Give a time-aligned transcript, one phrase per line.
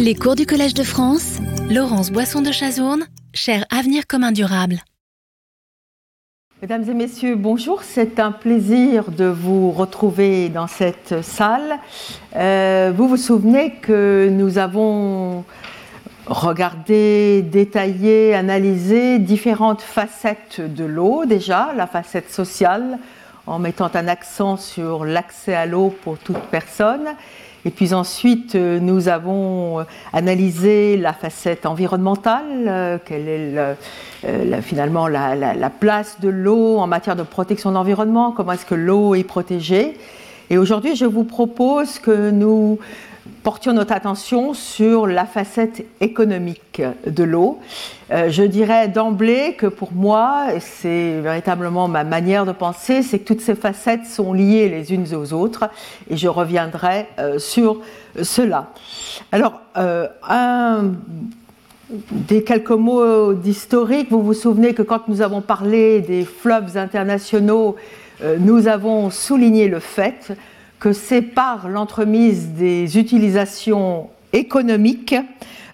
[0.00, 3.04] Les cours du Collège de France, Laurence Boisson de Chazourne,
[3.34, 4.76] cher Avenir commun durable.
[6.62, 7.82] Mesdames et messieurs, bonjour.
[7.82, 11.80] C'est un plaisir de vous retrouver dans cette salle.
[12.36, 15.44] Euh, vous vous souvenez que nous avons
[16.26, 22.98] regardé, détaillé, analysé différentes facettes de l'eau déjà, la facette sociale,
[23.48, 27.08] en mettant un accent sur l'accès à l'eau pour toute personne.
[27.64, 33.76] Et puis ensuite, euh, nous avons analysé la facette environnementale, euh, quelle est
[34.24, 38.66] euh, finalement la, la, place de l'eau en matière de protection de l'environnement, comment est-ce
[38.66, 39.96] que l'eau est protégée.
[40.50, 42.78] Et aujourd'hui, je vous propose que nous
[43.42, 47.60] portions notre attention sur la facette économique de l'eau.
[48.10, 53.24] Euh, je dirais d'emblée que pour moi, c'est véritablement ma manière de penser, c'est que
[53.24, 55.70] toutes ces facettes sont liées les unes aux autres
[56.10, 57.80] et je reviendrai euh, sur
[58.22, 58.68] cela.
[59.32, 60.92] Alors, euh, un
[62.10, 67.76] des quelques mots d'historique, vous vous souvenez que quand nous avons parlé des fleuves internationaux,
[68.40, 70.36] nous avons souligné le fait
[70.78, 75.14] que c'est par l'entremise des utilisations économiques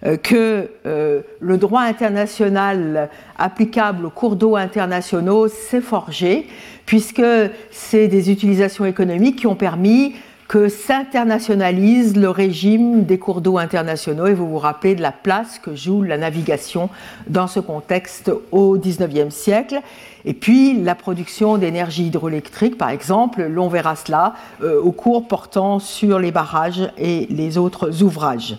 [0.04, 6.46] euh, que euh, le droit international applicable aux cours d'eau internationaux s'est forgé,
[6.86, 7.22] puisque
[7.70, 10.14] c'est des utilisations économiques qui ont permis
[10.48, 14.26] que s'internationalise le régime des cours d'eau internationaux.
[14.26, 16.90] Et vous vous rappelez de la place que joue la navigation
[17.26, 19.80] dans ce contexte au XIXe siècle.
[20.24, 25.78] Et puis la production d'énergie hydroélectrique, par exemple, l'on verra cela euh, au cours portant
[25.78, 28.56] sur les barrages et les autres ouvrages.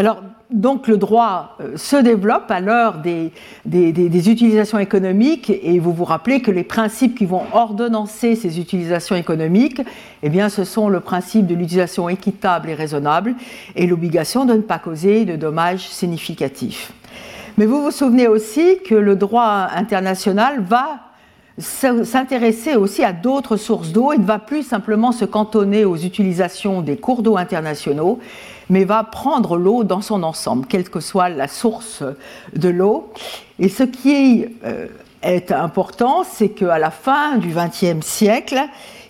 [0.00, 3.32] Alors, donc le droit euh, se développe à l'heure des,
[4.30, 9.82] utilisations économiques et vous vous rappelez que les principes qui vont ordonnancer ces utilisations économiques,
[10.22, 13.34] eh bien, ce sont le principe de l'utilisation équitable et raisonnable
[13.76, 16.94] et l'obligation de ne pas causer de dommages significatifs.
[17.58, 21.10] Mais vous vous souvenez aussi que le droit international va
[21.58, 26.80] s'intéresser aussi à d'autres sources d'eau et ne va plus simplement se cantonner aux utilisations
[26.80, 28.18] des cours d'eau internationaux,
[28.70, 32.02] mais va prendre l'eau dans son ensemble, quelle que soit la source
[32.54, 33.12] de l'eau.
[33.58, 34.86] Et ce qui euh,
[35.22, 38.60] est important, c'est qu'à la fin du XXe siècle,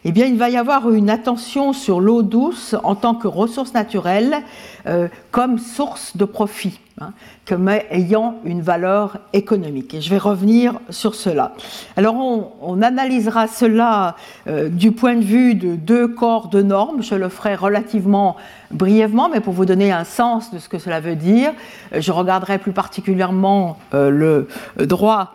[0.05, 3.75] eh bien, il va y avoir une attention sur l'eau douce en tant que ressource
[3.75, 4.39] naturelle
[4.87, 7.13] euh, comme source de profit, hein,
[7.47, 9.93] comme ayant une valeur économique.
[9.93, 11.53] Et je vais revenir sur cela.
[11.99, 14.17] Alors, on, analysera cela
[14.49, 17.03] euh, du point de vue de deux corps de normes.
[17.03, 18.37] Je le ferai relativement
[18.71, 21.53] brièvement, mais pour vous donner un sens de ce que cela veut dire,
[21.93, 25.35] euh, je regarderai plus particulièrement le droit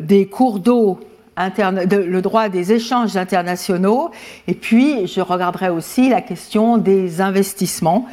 [0.00, 1.00] des cours d'eau
[1.36, 4.10] le droit des échanges internationaux,
[4.46, 8.06] et puis je regarderai aussi la question des investissements.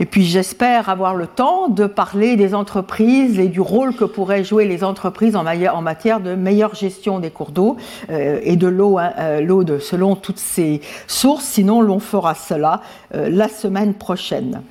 [0.00, 4.42] Et puis j'espère avoir le temps de parler des entreprises et du rôle que pourraient
[4.42, 7.76] jouer les entreprises en, matière de meilleure gestion des cours d'eau
[8.10, 11.44] euh, et de l'eau hein, euh, selon toutes ces sources.
[11.44, 12.82] Sinon, l'on fera cela
[13.14, 14.62] euh, la semaine prochaine.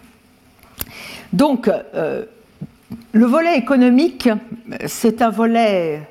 [1.31, 1.67] Donc,
[3.11, 4.29] le volet économique,
[4.85, 6.01] c'est un volet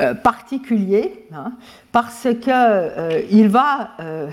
[0.00, 1.52] euh, particulier, hein,
[1.90, 4.28] parce qu'il euh, va euh,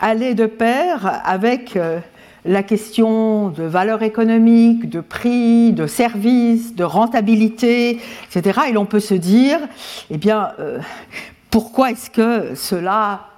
[0.00, 1.78] aller de pair avec
[2.44, 8.00] la question de valeur économique, de prix, de service, de rentabilité,
[8.30, 8.60] etc.
[8.68, 9.58] Et l'on peut se dire,
[10.10, 10.52] eh bien,
[11.50, 13.28] pourquoi est-ce que cela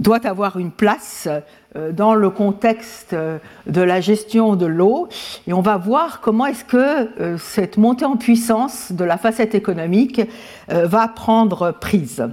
[0.00, 1.28] doit avoir une place
[1.76, 5.08] euh, dans le contexte euh, de la gestion de l'eau
[5.46, 9.54] et on va voir comment est-ce que euh, cette montée en puissance de la facette
[9.54, 10.22] économique
[10.68, 12.24] va prendre prise.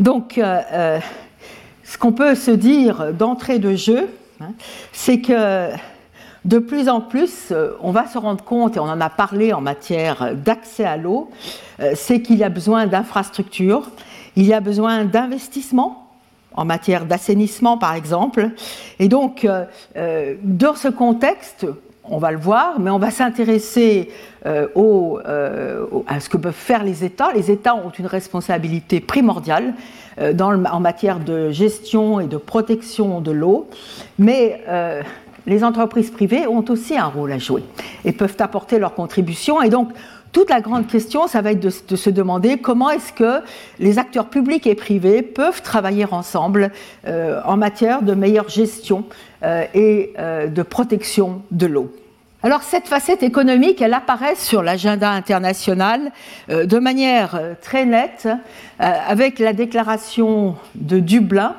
[0.00, 4.08] Donc, ce qu'on peut se dire d'entrée de jeu,
[4.40, 4.52] hein,
[4.92, 5.70] c'est que
[6.44, 9.60] de plus en plus, on va se rendre compte, et on en a parlé en
[9.60, 11.30] matière d'accès à l'eau,
[11.94, 13.90] c'est qu'il y a besoin d'infrastructures,
[14.36, 16.03] il y a besoin d'investissements
[16.54, 18.50] en matière d'assainissement par exemple.
[18.98, 19.64] Et donc, euh,
[19.96, 21.66] euh, dans ce contexte,
[22.04, 24.10] on va le voir, mais on va s'intéresser
[24.44, 24.66] euh,
[26.06, 27.32] à ce que peuvent faire les États.
[27.32, 29.74] Les États ont une responsabilité primordiale
[30.20, 33.68] en matière de gestion et de protection de l'eau,
[34.18, 34.60] mais
[35.46, 37.64] les entreprises privées ont aussi un rôle à jouer
[38.04, 39.62] et peuvent apporter leur contribution.
[39.62, 39.88] Et donc,
[40.34, 43.40] toute la grande question, ça va être de, se demander comment est-ce que
[43.78, 46.72] les acteurs publics et privés peuvent travailler ensemble
[47.06, 49.04] euh, en matière de meilleure gestion
[49.44, 51.94] euh, et euh, de protection de l'eau.
[52.42, 56.12] Alors cette facette économique, elle apparaît sur l'agenda international
[56.48, 58.28] de manière très nette
[58.78, 61.54] avec la déclaration de Dublin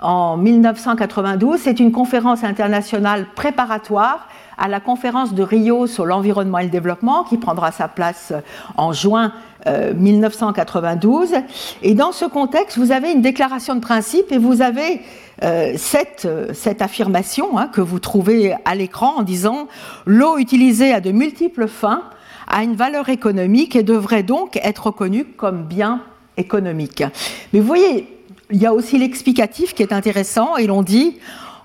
[0.00, 1.58] en 1992.
[1.58, 4.28] C'est une conférence internationale préparatoire
[4.58, 8.32] à la conférence de Rio sur l'environnement et le développement qui prendra sa place
[8.76, 9.32] en juin
[9.66, 11.32] 1992.
[11.32, 11.40] Euh,
[11.82, 15.00] et dans ce contexte, vous avez une déclaration de principe et vous avez
[15.42, 19.68] euh, cette, euh, cette, affirmation hein, que vous trouvez à l'écran en disant
[20.06, 22.02] l'eau utilisée à de multiples fins
[22.48, 26.02] a une valeur économique et devrait donc être reconnue comme bien
[26.36, 27.04] économique.
[27.52, 28.08] Mais vous voyez,
[28.50, 31.18] il y a aussi l'explicatif qui est intéressant et l'on dit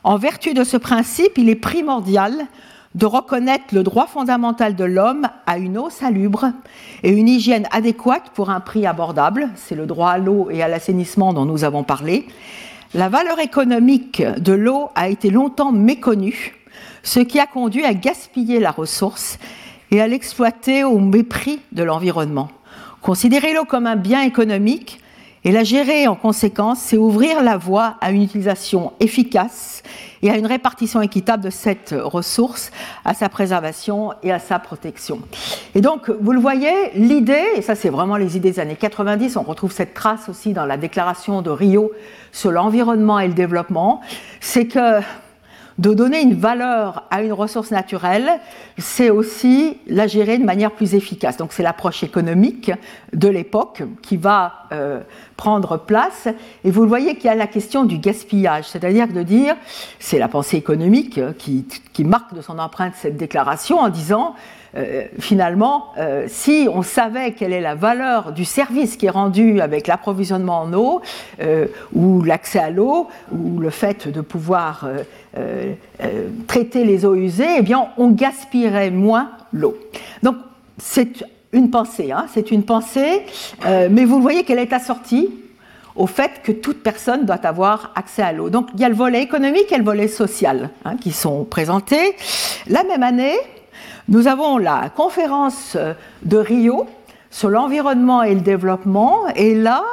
[0.04, 2.48] en vertu de ce principe, il est primordial
[2.95, 6.51] de reconnaître le droit fondamental de l'homme à une eau salubre
[7.01, 9.50] et une hygiène adéquate pour un prix abordable.
[9.56, 12.28] C'est le droit à l'eau et à l'assainissement dont nous avons parlé.
[12.94, 16.56] La valeur économique de l'eau a été longtemps méconnue,
[17.01, 19.39] ce qui a conduit à gaspiller la ressource
[19.89, 22.50] et à l'exploiter au mépris de l'environnement.
[23.01, 25.00] Considérer l'eau comme un bien économique
[25.44, 29.84] et la gérer en conséquence, c'est ouvrir la voie à une utilisation efficace
[30.24, 32.72] et à une répartition équitable de cette ressource,
[33.06, 35.20] à sa préservation et à sa protection.
[35.75, 39.38] Et donc, vous le voyez, l'idée, et ça c'est vraiment les idées des années 90,
[39.38, 41.92] on retrouve cette trace aussi dans la déclaration de Rio
[42.31, 44.02] sur l'environnement et le développement,
[44.40, 45.02] c'est que
[45.78, 48.30] de donner une valeur à une ressource naturelle,
[48.78, 51.38] c'est aussi la gérer de manière plus efficace.
[51.38, 52.72] Donc c'est l'approche économique
[53.14, 55.02] de l'époque qui va euh,
[55.38, 56.28] prendre place.
[56.64, 59.56] Et vous le voyez qu'il y a la question du gaspillage, c'est-à-dire de dire,
[60.00, 64.36] c'est la pensée économique qui, qui marque de son empreinte cette déclaration en disant,
[64.75, 69.62] euh, finalement, euh, si on savait quelle est la valeur du service qui est rendu
[69.62, 71.02] avec l'approvisionnement en eau,
[71.42, 74.88] euh, ou l'accès à l'eau, ou le fait de pouvoir
[76.48, 79.75] traiter les eaux usées, eh bien, on gaspillerait moins l'eau.
[80.22, 80.36] Donc,
[80.78, 83.24] c'est une pensée, hein, c'est une pensée,
[83.66, 85.30] mais vous voyez qu'elle est assortie
[85.96, 88.50] au fait que toute personne doit avoir accès à l'eau.
[88.50, 92.16] Donc il y a le volet économique et le volet social hein, qui sont présentés.
[92.68, 93.38] La même année,
[94.07, 95.77] nous avons la conférence
[96.24, 96.88] de Rio
[97.33, 99.83] sur l'environnement et le développement, et là,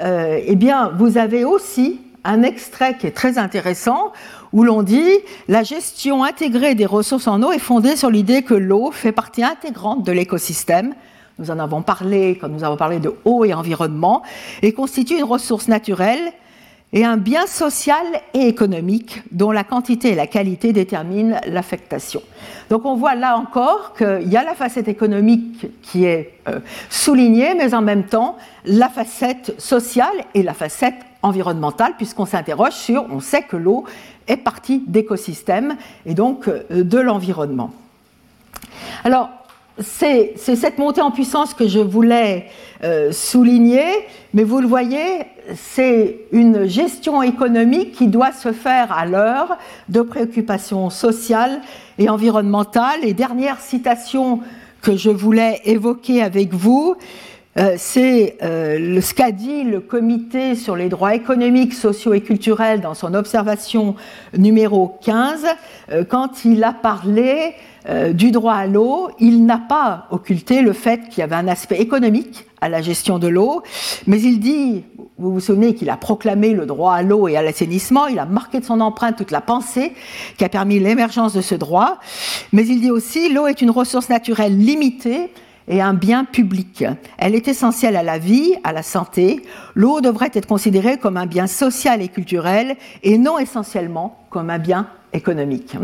[0.00, 4.12] euh, eh bien, vous avez aussi un extrait qui est très intéressant
[4.52, 5.10] où l'on dit
[5.48, 9.44] la gestion intégrée des ressources en eau est fondée sur l'idée que l'eau fait partie
[9.44, 10.94] intégrante de l'écosystème.
[11.38, 14.22] Nous en avons parlé quand nous avons parlé de eau et environnement
[14.62, 16.32] et constitue une ressource naturelle
[16.92, 22.22] et un bien social et économique dont la quantité et la qualité déterminent l'affectation.
[22.70, 27.54] Donc on voit là encore qu'il y a la facette économique qui est euh, soulignée,
[27.54, 33.20] mais en même temps la facette sociale et la facette environnementale, puisqu'on s'interroge sur, on
[33.20, 33.84] sait que l'eau
[34.26, 35.76] est partie d'écosystèmes
[36.06, 37.72] et donc euh, de l'environnement.
[39.04, 39.30] Alors,
[39.80, 42.46] c'est cette montée en puissance que je voulais
[42.82, 43.86] euh, souligner,
[44.34, 49.58] mais vous le voyez, c'est une gestion économique qui doit se faire à l'heure
[49.88, 51.60] de préoccupations sociales
[51.98, 53.00] et environnementales.
[53.02, 54.40] Et dernière citation
[54.82, 56.96] que je voulais évoquer avec vous,
[57.58, 62.80] euh, c'est euh, ce qu'a dit le comité sur les droits économiques, sociaux et culturels
[62.80, 63.96] dans son observation
[64.36, 65.46] numéro 15,
[66.08, 67.54] quand il a parlé
[67.88, 71.48] euh, du droit à l'eau, il n'a pas occulté le fait qu'il y avait un
[71.48, 73.62] aspect économique à la gestion de l'eau,
[74.06, 74.84] mais il dit,
[75.18, 78.26] vous vous souvenez qu'il a proclamé le droit à l'eau et à l'assainissement, il a
[78.26, 79.92] marqué de son empreinte toute la pensée
[80.36, 81.98] qui a permis l'émergence de ce droit,
[82.52, 85.30] mais il dit aussi, l'eau est une ressource naturelle limitée
[85.68, 86.84] et un bien public.
[87.18, 89.42] Elle est essentielle à la vie, à la santé.
[89.74, 94.58] L'eau devrait être considérée comme un bien social et culturel et non essentiellement comme un
[94.58, 95.76] bien économique.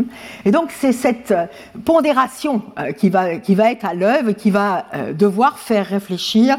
[0.45, 1.45] Et donc c'est cette euh,
[1.83, 6.57] pondération euh, qui va, qui va être à l'œuvre, qui va euh, devoir faire réfléchir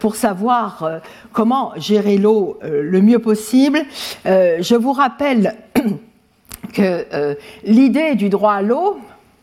[0.00, 1.00] pour savoir
[1.32, 3.80] comment gérer l'eau le mieux possible.
[4.24, 5.56] Je vous rappelle
[6.72, 8.98] que l'idée du droit à l'eau,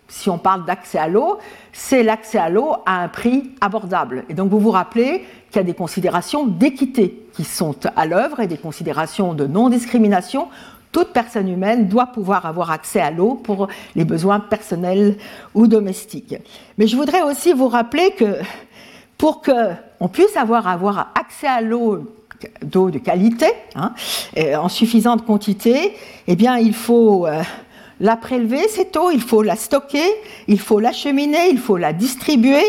[0.08, 1.38] si on parle d'accès à l'eau,
[1.74, 4.26] c'est l'accès à l'eau à un prix abordable.
[4.30, 8.40] Et donc vous vous rappelez qu'il y a des considérations d'équité qui sont à l'œuvre
[8.40, 10.48] et des considérations de non-discrimination
[10.92, 15.18] toute personne humaine doit pouvoir avoir accès à l'eau pour les besoins personnels
[15.54, 16.36] ou domestiques.
[16.78, 18.38] Mais je voudrais aussi vous rappeler que
[19.18, 20.68] pour qu'on puisse avoir,
[21.16, 22.14] accès à l'eau
[22.62, 23.94] d'eau de qualité, hein,
[24.60, 25.96] en suffisante quantité,
[26.28, 27.42] eh bien, il faut euh,
[28.00, 30.08] la prélever, cette eau, il faut la stocker,
[30.48, 32.64] il faut l'acheminer, il faut la distribuer,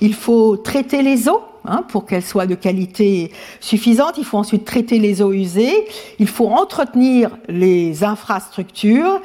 [0.00, 4.16] il faut traiter les eaux Hein, pour qu'elles soient de qualité suffisante.
[4.16, 5.86] Il faut ensuite traiter les eaux usées,
[6.18, 9.20] il faut entretenir les infrastructures.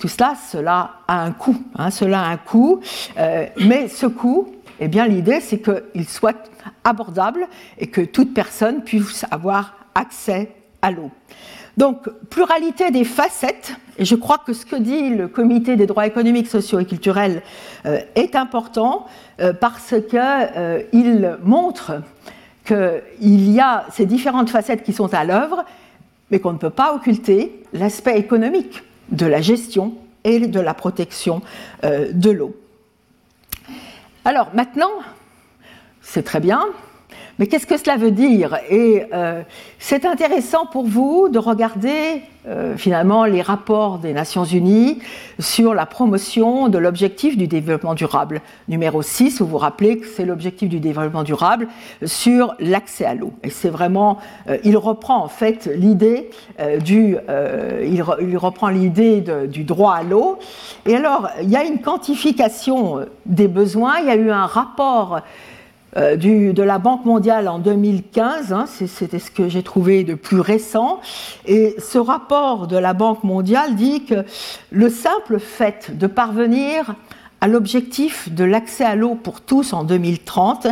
[0.00, 1.56] Tout cela, cela a un coût.
[1.76, 2.80] Hein, cela a un coût.
[3.18, 4.48] Euh, mais ce coût,
[4.80, 6.50] eh bien, l'idée, c'est qu'il soit
[6.84, 7.46] abordable
[7.78, 11.10] et que toute personne puisse avoir accès à l'eau.
[11.76, 16.06] Donc, pluralité des facettes, et je crois que ce que dit le Comité des droits
[16.06, 17.42] économiques, sociaux et culturels
[17.86, 19.06] euh, est important
[19.40, 22.02] euh, parce qu'il euh, montre
[22.64, 25.64] qu'il y a ces différentes facettes qui sont à l'œuvre,
[26.30, 31.42] mais qu'on ne peut pas occulter l'aspect économique de la gestion et de la protection
[31.82, 32.56] de l'eau.
[34.24, 34.88] Alors maintenant,
[36.00, 36.64] c'est très bien,
[37.38, 38.58] mais qu'est-ce que cela veut dire?
[38.70, 39.42] Et euh,
[39.78, 45.00] c'est intéressant pour vous de regarder euh, finalement les rapports des Nations Unies
[45.40, 48.40] sur la promotion de l'objectif du développement durable.
[48.68, 51.66] Numéro 6, vous vous rappelez que c'est l'objectif du développement durable
[52.04, 53.32] sur l'accès à l'eau.
[53.42, 56.30] Et c'est vraiment, euh, il reprend en fait l'idée
[56.84, 57.16] du,
[57.82, 58.02] il,
[58.36, 60.38] reprend l'idée du droit à l'eau.
[60.86, 65.20] Et alors, il y a une quantification des besoins, il y a eu un rapport
[65.96, 70.40] euh, de la Banque mondiale en 2015, hein, c'était ce que j'ai trouvé de plus
[70.40, 71.00] récent,
[71.46, 74.24] et ce rapport de la Banque mondiale dit que
[74.70, 76.94] le simple fait de parvenir
[77.40, 80.66] à l'objectif de l'accès à l'eau pour tous en 2030,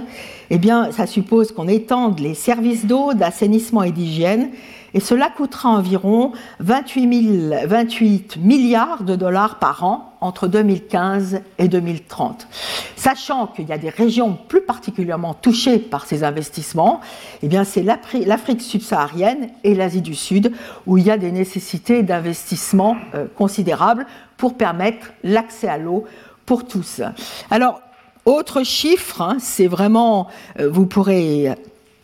[0.50, 4.48] eh bien, ça suppose qu'on étende les services d'eau, d'assainissement et d'hygiène
[4.94, 12.46] et cela coûtera environ 28, 28 milliards de dollars par an entre 2015 et 2030.
[12.96, 17.00] Sachant qu'il y a des régions plus particulièrement touchées par ces investissements,
[17.42, 20.52] eh c'est l'Afrique subsaharienne et l'Asie du Sud
[20.86, 24.06] où il y a des nécessités d'investissement euh, considérables
[24.36, 26.04] pour permettre l'accès à l'eau
[26.46, 27.00] pour tous.
[27.50, 27.80] Alors,
[28.24, 30.28] autre chiffre, hein, c'est vraiment,
[30.60, 31.52] euh, vous pourrez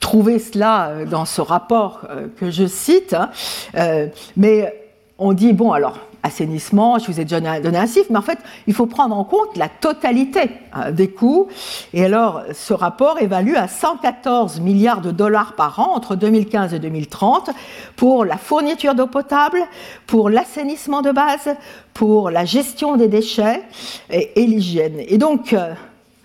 [0.09, 3.29] trouver cela euh, dans ce rapport euh, que je cite, hein.
[3.75, 4.07] euh,
[4.39, 4.73] mais
[5.19, 8.39] on dit, bon, alors, assainissement, je vous ai déjà donné un chiffre, mais en fait,
[8.67, 11.49] il faut prendre en compte la totalité hein, des coûts.
[11.93, 16.79] Et alors, ce rapport évalue à 114 milliards de dollars par an entre 2015 et
[16.79, 17.51] 2030
[17.95, 19.61] pour la fourniture d'eau potable,
[20.07, 21.55] pour l'assainissement de base,
[21.93, 23.63] pour la gestion des déchets
[24.11, 25.01] et, et l'hygiène.
[25.07, 25.55] Et donc,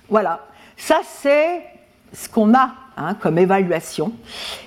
[0.08, 0.40] voilà,
[0.78, 1.62] ça c'est
[2.14, 4.12] ce qu'on a Hein, comme évaluation.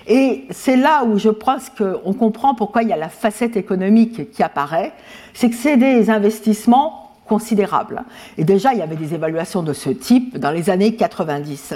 [0.08, 4.32] Et c'est là où je pense qu'on comprend pourquoi il y a la facette économique
[4.32, 4.92] qui apparaît,
[5.32, 8.02] c'est que c'est des investissements considérables.
[8.36, 11.74] Et déjà, il y avait des évaluations de ce type dans les années 90.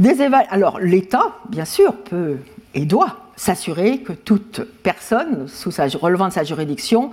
[0.00, 0.20] Des
[0.50, 2.38] Alors, l'État, bien sûr, peut
[2.74, 7.10] et doit s'assurer que toute personne sous sa, relevant de sa juridiction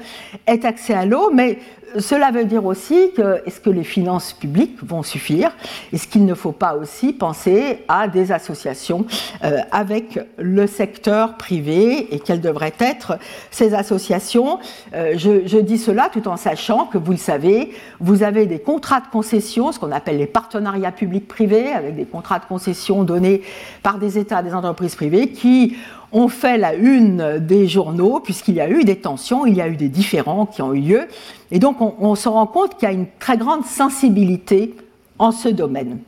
[0.48, 1.60] ait accès à l'eau, mais
[2.00, 5.52] cela veut dire aussi que est-ce que les finances publiques vont suffire?
[5.92, 9.06] Est-ce qu'il ne faut pas aussi penser à des associations
[9.44, 13.18] euh, avec le secteur privé et quelles devraient être
[13.50, 14.60] ces associations?
[14.94, 19.02] Euh, je, dis cela tout en sachant que vous le savez, vous avez des contrats
[19.02, 23.42] de concession, ce qu'on appelle les partenariats publics-privés, avec des contrats de concession donnés
[23.84, 25.76] par des États des entreprises privées qui
[26.14, 29.68] ont fait la une des journaux, puisqu'il y a eu des tensions, il y a
[29.68, 31.08] eu des différends qui ont eu lieu.
[31.52, 34.76] Et donc, on, se rend compte qu'il y a une très grande sensibilité
[35.20, 36.00] en ce domaine.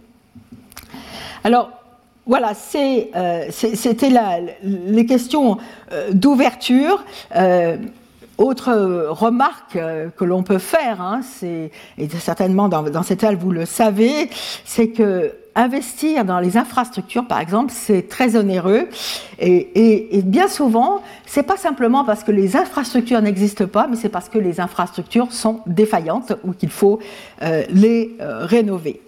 [1.43, 1.71] Alors,
[2.25, 4.11] voilà, euh, c'était
[4.63, 5.57] les questions
[5.91, 7.03] euh, d'ouverture.
[7.35, 7.77] Euh,
[8.37, 8.73] autre
[9.09, 9.77] remarque
[10.17, 11.69] que l'on peut faire, hein, et
[12.19, 14.27] certainement dans cette salle vous le savez,
[14.65, 18.87] c'est que investir dans les infrastructures, par exemple, c'est très onéreux.
[19.39, 24.29] Et, bien souvent, c'est pas simplement parce que les infrastructures n'existent pas, mais c'est parce
[24.29, 26.99] que les infrastructures sont défaillantes ou qu'il faut
[27.41, 29.01] euh, les euh, rénover.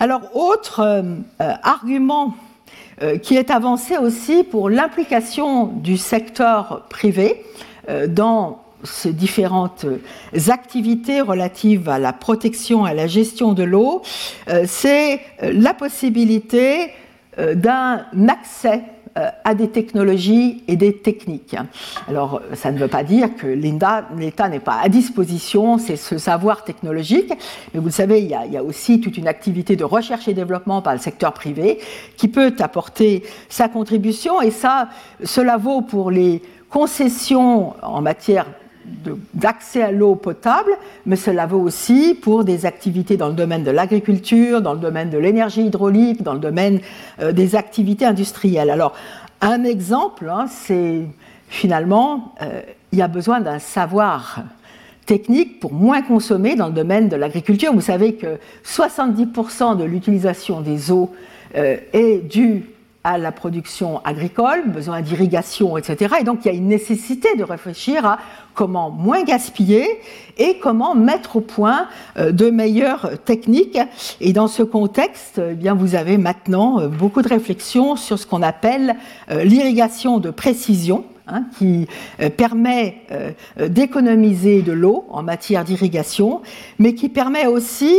[0.00, 1.02] Alors, autre euh,
[1.62, 2.34] argument
[3.22, 7.44] qui est avancé aussi pour l'implication du secteur privé
[8.06, 9.86] dans ces différentes
[10.48, 14.02] activités relatives à la protection, à la gestion de l'eau,
[14.48, 16.90] euh, c'est euh, la possibilité
[17.38, 18.82] euh, d'un accès
[19.44, 21.54] à des technologies et des techniques.
[22.08, 26.64] Alors, ça ne veut pas dire que l'État n'est pas à disposition, c'est ce savoir
[26.64, 27.32] technologique,
[27.72, 29.84] mais vous le savez, il y, a, il y, a, aussi toute une activité de
[29.84, 31.78] recherche et développement par le secteur privé
[32.16, 34.88] qui peut apporter sa contribution, et ça,
[35.22, 38.46] cela vaut pour les concessions en matière
[39.34, 40.70] d'accès à l'eau potable,
[41.06, 45.10] mais cela vaut aussi pour des activités dans le domaine de l'agriculture, dans le domaine
[45.10, 46.80] de l'énergie hydraulique, dans le domaine
[47.20, 48.70] euh, des activités industrielles.
[48.70, 48.94] Alors,
[49.40, 51.02] un exemple, hein, c'est
[51.48, 52.62] finalement, euh,
[52.92, 54.42] il y a besoin d'un savoir
[55.06, 57.72] technique pour moins consommer dans le domaine de l'agriculture.
[57.72, 61.12] Vous savez que 70% de l'utilisation des eaux
[61.56, 62.64] euh, est due
[63.04, 66.16] à la production agricole, besoin d'irrigation, etc.
[66.20, 68.18] Et donc il y a une nécessité de réfléchir à
[68.54, 69.86] comment moins gaspiller
[70.38, 73.78] et comment mettre au point euh, de meilleures techniques.
[74.20, 78.26] Et dans ce contexte, eh bien, vous avez maintenant euh, beaucoup de réflexions sur ce
[78.26, 78.96] qu'on appelle
[79.30, 81.86] euh, l'irrigation de précision hein, qui
[82.20, 83.32] euh, permet euh,
[83.68, 86.42] d'économiser de l'eau en matière d'irrigation,
[86.78, 87.96] mais qui permet aussi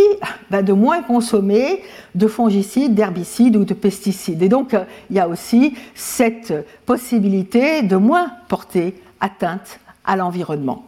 [0.50, 1.82] bah, de moins consommer
[2.15, 4.41] de fongicides, d'herbicides ou de pesticides.
[4.41, 4.75] Et donc,
[5.10, 6.53] il y a aussi cette
[6.86, 10.86] possibilité de moins porter atteinte à l'environnement.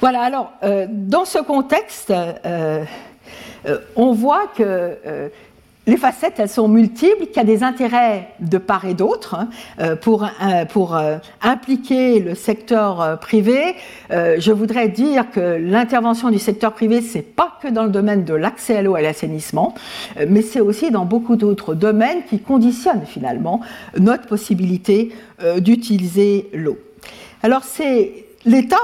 [0.00, 0.52] Voilà, alors,
[0.88, 2.12] dans ce contexte,
[3.96, 5.30] on voit que
[5.88, 9.48] les facettes, elles sont multiples, qu'il y a des intérêts de part et d'autre hein,
[9.80, 10.28] euh, pour, euh,
[10.92, 13.74] euh, impliquer le secteur privé.
[14.10, 18.34] Je voudrais dire que l'intervention du secteur privé, c'est pas que dans le domaine de
[18.34, 19.74] l'accès à l'eau et à l'assainissement,
[20.28, 23.60] mais c'est aussi dans beaucoup d'autres domaines qui conditionnent finalement
[23.98, 25.12] notre possibilité
[25.58, 26.78] d'utiliser l'eau.
[27.42, 28.76] Alors c'est l'État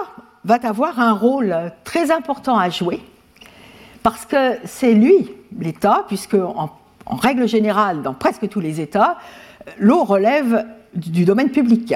[0.45, 3.01] va avoir un rôle très important à jouer
[4.03, 6.71] parce que c'est lui, l'État, puisque en
[7.07, 9.19] en règle générale, dans presque tous les États,
[9.79, 11.93] l'eau relève du domaine public.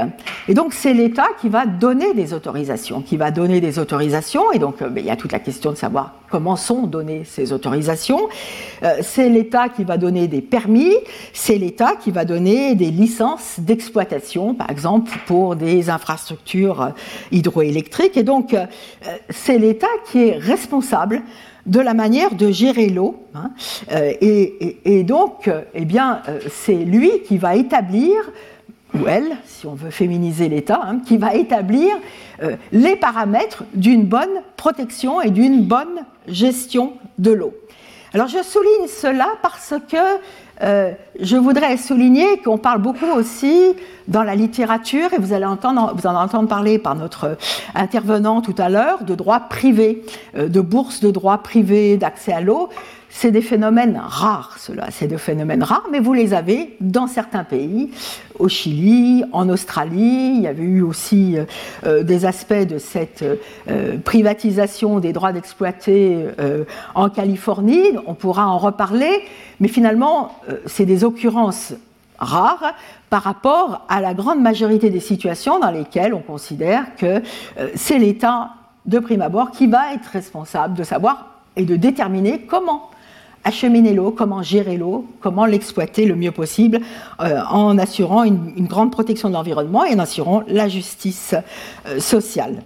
[0.49, 4.59] Et donc c'est l'État qui va donner des autorisations, qui va donner des autorisations, et
[4.59, 8.29] donc euh, il y a toute la question de savoir comment sont données ces autorisations.
[8.83, 10.95] Euh, c'est l'État qui va donner des permis,
[11.33, 16.91] c'est l'État qui va donner des licences d'exploitation, par exemple pour des infrastructures
[17.31, 18.67] hydroélectriques, et donc euh,
[19.31, 21.23] c'est l'État qui est responsable
[21.69, 23.23] de la manière de gérer l'eau.
[23.35, 23.51] Hein.
[23.93, 28.15] Euh, et, donc, eh bien, euh, c'est lui qui va établir,
[28.95, 31.95] ou elle, si on veut féminiser l'État, hein, qui va établir
[32.43, 37.55] euh, les paramètres d'une bonne protection et d'une bonne gestion de l'eau.
[38.15, 39.97] Alors je souligne cela parce que
[40.63, 43.75] euh, je voudrais souligner qu'on parle beaucoup aussi
[44.09, 47.37] dans la littérature, et vous allez entendre, vous en entendre parler par notre
[47.75, 50.05] intervenant tout à l'heure, de droit privé,
[50.37, 52.69] euh, de bourses de droit privé, d'accès à l'eau.
[53.11, 57.43] C'est des phénomènes rares, cela, c'est des phénomènes rares, mais vous les avez dans certains
[57.43, 57.91] pays,
[58.39, 60.35] au Chili, en Australie.
[60.37, 61.45] Il y avait eu aussi euh,
[61.87, 63.25] euh, des aspects de cette
[63.69, 66.27] euh, privatisation des droits d'exploiter
[66.95, 67.83] en Californie.
[68.07, 69.23] On pourra en reparler,
[69.61, 71.73] mais finalement, c'est des occurrences
[72.19, 72.75] rares
[73.11, 77.23] par rapport à la grande majorité des situations dans lesquelles on considère que
[77.75, 78.51] c'est l'État
[78.87, 82.91] de prime abord qui va être responsable de savoir et de déterminer comment
[83.49, 86.81] acheminer l'eau, comment gérer l'eau, comment l'exploiter le mieux possible
[87.21, 91.35] euh, en assurant une, grande protection de l'environnement et en assurant la justice
[91.87, 92.63] euh, sociale.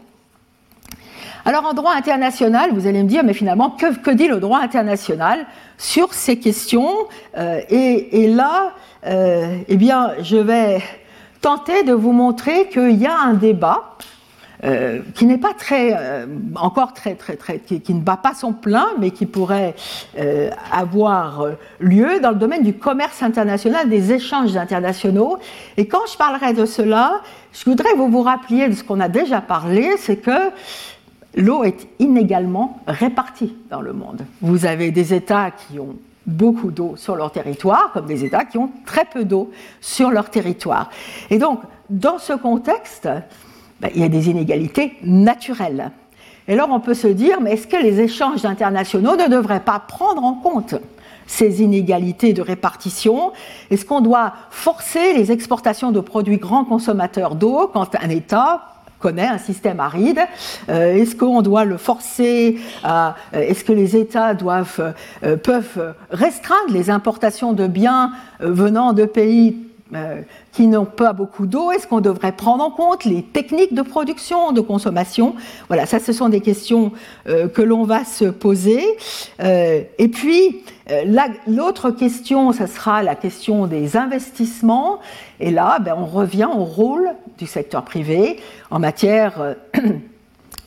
[1.44, 5.46] Alors en droit international, vous allez me dire, mais finalement, que, dit le droit international
[5.78, 6.92] sur ces questions
[7.36, 8.72] euh, et, là,
[9.04, 10.80] eh bien, je vais
[11.40, 13.96] tenter de vous montrer qu'il y a un débat
[14.64, 18.52] euh, qui n'est pas très, euh, encore très, très, très, qui, ne bat pas son
[18.52, 19.74] plein, mais qui pourrait
[20.18, 21.46] euh, avoir
[21.80, 25.38] lieu dans le domaine du commerce international, des échanges internationaux.
[25.76, 27.22] Et quand je parlerai de cela,
[27.52, 30.52] je voudrais que vous vous rappeliez de ce qu'on a déjà parlé, c'est que
[31.34, 34.24] l'eau est inégalement répartie dans le monde.
[34.42, 38.58] Vous avez des États qui ont beaucoup d'eau sur leur territoire, comme des États qui
[38.58, 40.88] ont très peu d'eau sur leur territoire.
[41.30, 43.08] Et donc, dans ce contexte,
[43.82, 45.90] ben, il y a des inégalités naturelles.
[46.46, 49.80] Et alors on peut se dire, mais est-ce que les échanges internationaux ne devraient pas
[49.80, 50.76] prendre en compte
[51.26, 53.32] ces inégalités de répartition?
[53.70, 58.68] Est-ce qu'on doit forcer les exportations de produits grands consommateurs d'eau quand un État
[59.00, 60.20] connaît un système aride?
[60.68, 66.72] Euh, Est-ce qu'on doit le forcer euh, Est-ce que les États doivent, euh, peuvent restreindre
[66.72, 69.56] les importations de biens venant de pays
[69.94, 73.82] euh, qui n'ont pas beaucoup d'eau Est-ce qu'on devrait prendre en compte les techniques de
[73.82, 75.34] production, de consommation?
[75.68, 76.92] Voilà, ça, ce sont des questions
[77.28, 78.82] euh, que l'on va se poser.
[79.40, 80.62] Euh, et puis,
[81.46, 85.00] l'autre question, ce sera la question des investissements.
[85.40, 88.38] Et là, ben, on revient au rôle du secteur privé
[88.70, 89.56] en matière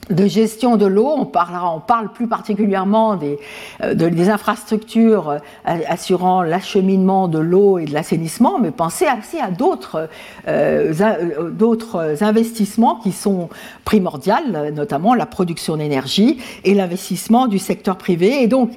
[0.10, 3.40] de gestion de l'eau, on, parle plus particulièrement des,
[3.82, 5.40] euh, infrastructures euh,
[5.88, 10.08] assurant l'acheminement de l'eau et de l'assainissement, mais pensez aussi à d'autres
[10.48, 13.50] euh, investissements qui sont
[13.84, 14.36] primordiaux,
[14.74, 18.44] notamment la production d'énergie et l'investissement du secteur privé.
[18.44, 18.72] Et donc,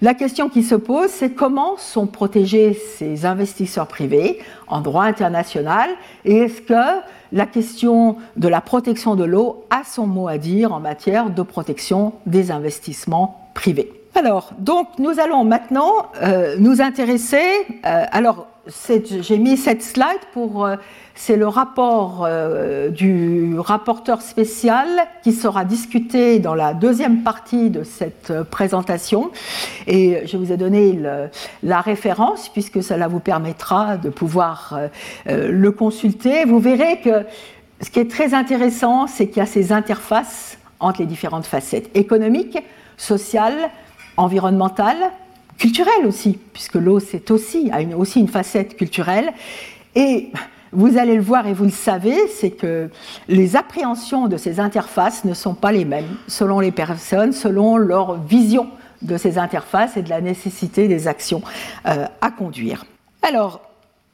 [0.00, 4.38] la question qui se pose, c'est comment sont protégés ces investisseurs privés
[4.68, 5.90] en droit international
[6.24, 7.00] et est-ce que
[7.32, 11.42] la question de la protection de l'eau a son mot à dire en matière de
[11.42, 16.10] protection des investissements privés Alors, donc, nous allons maintenant
[16.58, 17.42] nous intéresser.
[17.82, 20.68] alors, j'ai mis cette slide pour
[21.18, 24.86] c'est le rapport euh, du rapporteur spécial
[25.24, 29.32] qui sera discuté dans la deuxième partie de cette euh, présentation.
[29.88, 30.96] Et je vous ai donné
[31.64, 34.78] la référence puisque cela vous permettra de pouvoir
[35.26, 36.44] euh, le consulter.
[36.44, 37.26] Vous verrez que
[37.80, 41.90] ce qui est très intéressant, c'est qu'il y a ces interfaces entre les différentes facettes
[41.96, 42.58] économiques,
[42.96, 43.70] sociales,
[44.16, 45.10] environnementales,
[45.58, 49.32] culturelles aussi, puisque l'eau c'est aussi une, aussi une facette culturelle.
[49.94, 50.30] Et
[50.72, 52.90] vous allez le voir et vous le savez, c'est que
[53.28, 58.20] les appréhensions de ces interfaces ne sont pas les mêmes selon les personnes, selon leur
[58.20, 58.68] vision
[59.02, 61.42] de ces interfaces et de la nécessité des actions
[61.86, 62.84] euh, à conduire.
[63.22, 63.60] Alors,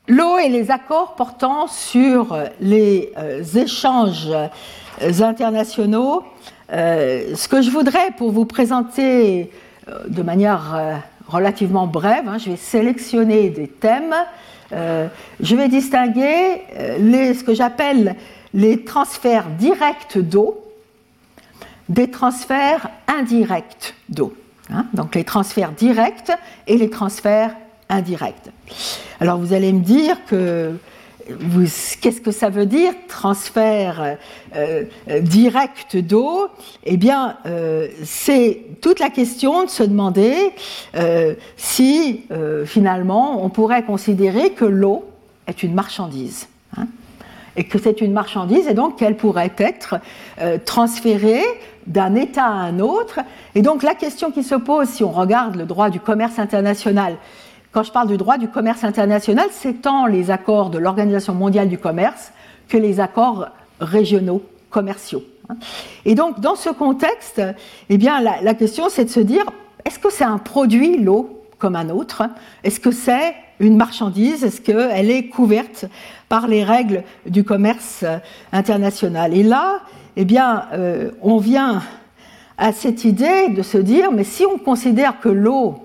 [0.09, 6.23] l'eau et les accords portant sur les euh, échanges euh, internationaux,
[6.71, 9.51] ce que je voudrais pour vous présenter
[10.09, 14.15] de manière relativement brève, hein, je vais sélectionner des thèmes
[14.73, 15.09] euh,
[15.41, 18.17] je vais distinguer euh, ce que j'appelle
[18.53, 20.61] les transferts directs d'eau
[21.89, 24.35] des transferts indirects d'eau.
[24.71, 24.87] Hein.
[24.95, 26.33] donc les transferts directs
[26.67, 27.55] et les transferts
[27.91, 28.51] indirects.
[29.21, 30.73] Alors vous allez me dire que
[32.01, 34.17] qu'est-ce que ça veut dire transfert
[34.57, 34.85] euh,
[35.21, 36.49] direct d'eau?
[36.85, 40.53] Eh bien, euh, c'est toute la question de se demander
[40.97, 42.23] euh, si
[42.67, 45.05] finalement on pourrait considérer que l'eau
[45.47, 46.49] est une marchandise.
[46.77, 46.87] Hein,
[47.57, 50.01] et que c'est une marchandise et donc qu'elle pourrait être
[50.65, 51.45] transférée
[51.87, 53.21] d'un État à un autre.
[53.55, 57.17] Et donc la question qui se pose si on regarde le droit du commerce international,
[57.75, 61.69] quand je parle du droit du commerce international, c'est tant les accords de l'Organisation mondiale
[61.69, 62.33] du commerce
[62.69, 63.49] que les accords
[63.81, 65.25] régionaux commerciaux.
[66.05, 67.43] Et donc, dans ce contexte,
[67.91, 69.45] eh bien, la, question, c'est de se dire,
[69.85, 72.23] est-ce que c'est un produit, l'eau, comme un autre
[72.63, 74.45] Est-ce que c'est une marchandise?
[74.45, 75.87] Est-ce qu'elle est couverte
[76.29, 78.05] par les règles du commerce
[78.53, 79.35] international?
[79.35, 79.81] Et là,
[80.17, 81.83] eh bien, euh, on vient
[82.57, 85.84] à cette idée de se dire, mais si on considère que l'eau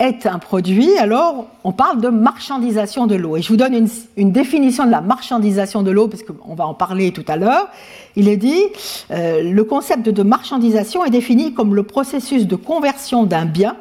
[0.00, 3.36] est un produit, alors on parle de marchandisation de l'eau.
[3.36, 3.86] Et je vous donne
[4.16, 7.68] une, définition de la marchandisation de l'eau, parce qu'on va en parler tout à l'heure.
[8.16, 8.62] Il est dit,
[9.10, 13.76] euh, le concept de marchandisation est défini comme le processus de conversion d'un bien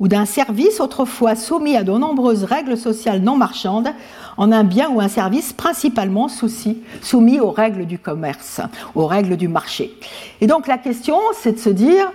[0.00, 3.90] ou d'un service autrefois soumis à de nombreuses règles sociales non marchandes
[4.38, 6.28] en un bien ou un service principalement
[7.02, 8.62] soumis aux règles du commerce,
[8.94, 9.94] aux règles du marché.
[10.40, 12.10] Et donc la question, c'est de se dire,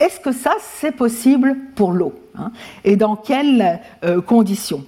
[0.00, 2.52] est-ce que ça, c'est possible pour l'eau hein?
[2.84, 4.84] Et dans quelles euh, conditions?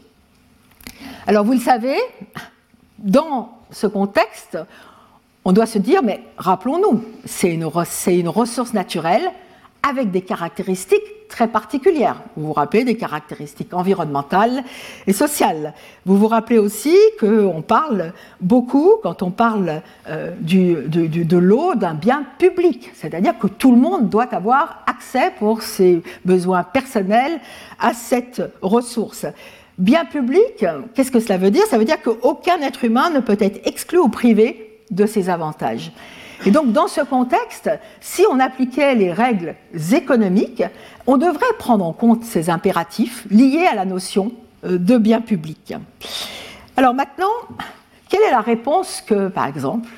[1.26, 1.96] Alors, vous le savez,
[2.98, 4.58] dans ce contexte,
[5.44, 7.70] on doit se dire, mais rappelons-nous, c'est une,
[8.08, 9.30] une ressource naturelle
[9.88, 12.22] avec des caractéristiques très particulières.
[12.36, 14.62] Vous vous rappelez des caractéristiques environnementales
[15.06, 15.72] et sociales.
[16.04, 21.94] Vous vous rappelez aussi qu'on parle beaucoup, quand on parle euh, du, de l'eau, d'un
[21.94, 27.40] bien public, c'est-à-dire que tout le monde doit avoir accès pour ses besoins personnels
[27.78, 29.24] à cette ressource.
[29.78, 31.64] Bien public, qu'est-ce que cela veut dire?
[31.64, 35.92] Ça veut dire qu'aucun être humain ne peut être exclu ou privé de ses avantages.
[36.46, 39.54] Et donc, dans ce contexte, si on appliquait les règles
[39.92, 40.64] économiques,
[41.06, 44.32] on devrait prendre en compte ces impératifs liés à la notion
[44.64, 45.74] euh, de bien public.
[46.76, 47.26] Alors maintenant,
[48.08, 49.88] quelle est la réponse que, par exemple,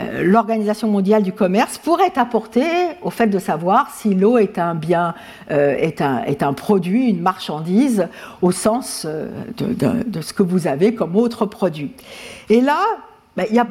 [0.00, 2.66] euh, l'Organisation mondiale du commerce pourrait apporter
[3.02, 5.14] au fait de savoir si l'eau est un bien,
[5.52, 8.08] euh, est, un, produit, une marchandise,
[8.42, 11.92] au sens de, de, ce que vous avez comme autre produit?
[12.48, 12.80] Et là,
[13.58, 13.66] a,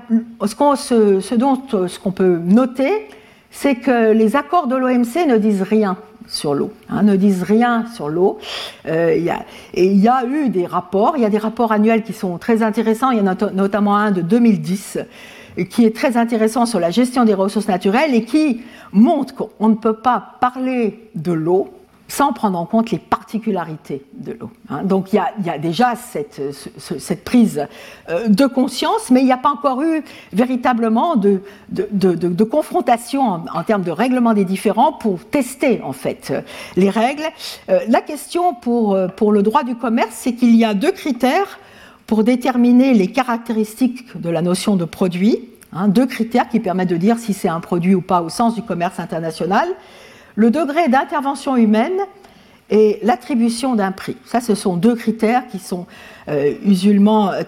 [0.45, 3.07] ce, qu'on, peut noter,
[3.51, 7.85] c'est que les accords de l'OMC ne disent rien sur l'eau, hein, ne disent rien
[7.93, 8.37] sur l'eau.
[8.87, 9.15] Euh,
[9.73, 12.63] il y a eu des rapports, il y a des rapports annuels qui sont très
[12.63, 14.99] intéressants, il y en a notamment un de 2010
[15.65, 19.75] qui est très intéressant sur la gestion des ressources naturelles et qui montre qu'on ne
[19.75, 21.69] peut pas parler de l'eau
[22.07, 24.49] sans prendre en compte les particularités de l'eau.
[24.69, 24.83] Hein.
[24.83, 26.41] Donc il y, a, déjà cette,
[27.25, 27.67] prise
[28.09, 31.41] euh, de conscience, mais il n'y a pas encore eu véritablement de,
[32.43, 36.33] confrontation en, termes de règlement des différends pour tester en fait
[36.75, 37.27] les règles.
[37.69, 40.91] Euh, la question pour, euh, pour le droit du commerce, c'est qu'il y a deux
[40.91, 41.59] critères
[42.05, 45.39] pour déterminer les caractéristiques de la notion de produit,
[45.73, 48.55] hein, deux critères qui permettent de dire si c'est un produit ou pas au sens
[48.55, 49.67] du commerce international
[50.37, 51.99] le degré d'intervention humaine
[52.69, 54.15] et l'attribution d'un prix.
[54.25, 55.87] Ça, ce sont deux critères qui sont
[56.29, 57.43] euh, euh,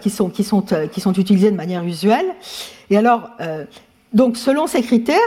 [0.98, 2.26] sont utilisés de manière usuelle.
[2.90, 3.66] Et alors, euh,
[4.14, 5.18] donc, selon ces critères,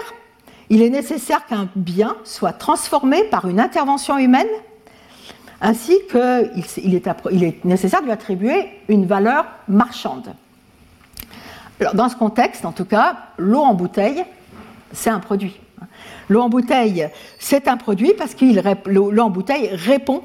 [0.70, 4.48] il est nécessaire qu'un bien soit transformé par une intervention humaine,
[5.60, 10.34] ainsi qu'il est, nécessaire de lui attribuer une valeur marchande.
[11.94, 14.24] Dans ce contexte, en tout cas, l'eau en bouteille,
[14.92, 15.60] c'est un produit.
[16.32, 18.46] L'eau en bouteille, c'est un produit parce que
[18.88, 20.22] l'eau en bouteille répond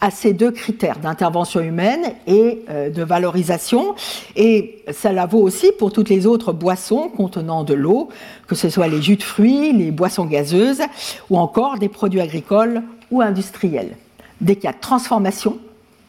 [0.00, 3.96] à ces deux critères d'intervention humaine et euh, de valorisation.
[4.36, 8.10] Et cela vaut aussi pour toutes les autres boissons contenant de l'eau,
[8.46, 10.82] que ce soit les jus de fruits, les boissons gazeuses
[11.30, 13.96] ou encore des produits agricoles ou industriels.
[14.40, 15.58] Dès qu'il y a transformation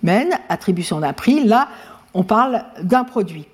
[0.04, 1.67] humaine, attribution d'un prix, là,
[2.13, 3.47] on parle d'un produit.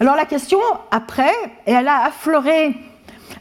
[0.00, 0.58] Alors la question,
[0.90, 1.30] après,
[1.66, 2.74] elle a affleuré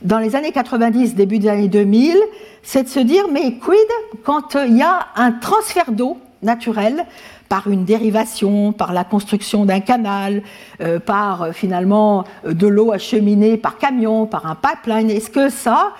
[0.01, 2.17] dans les années 90, début des années 2000,
[2.63, 3.77] c'est de se dire, mais quid
[4.23, 7.05] quand il y a un transfert d'eau naturel
[7.51, 10.41] par une dérivation, par la construction d'un canal,
[10.79, 15.09] euh, par euh, finalement euh, de l'eau acheminée par camion, par un pipeline?
[15.09, 15.91] Est-ce que ça,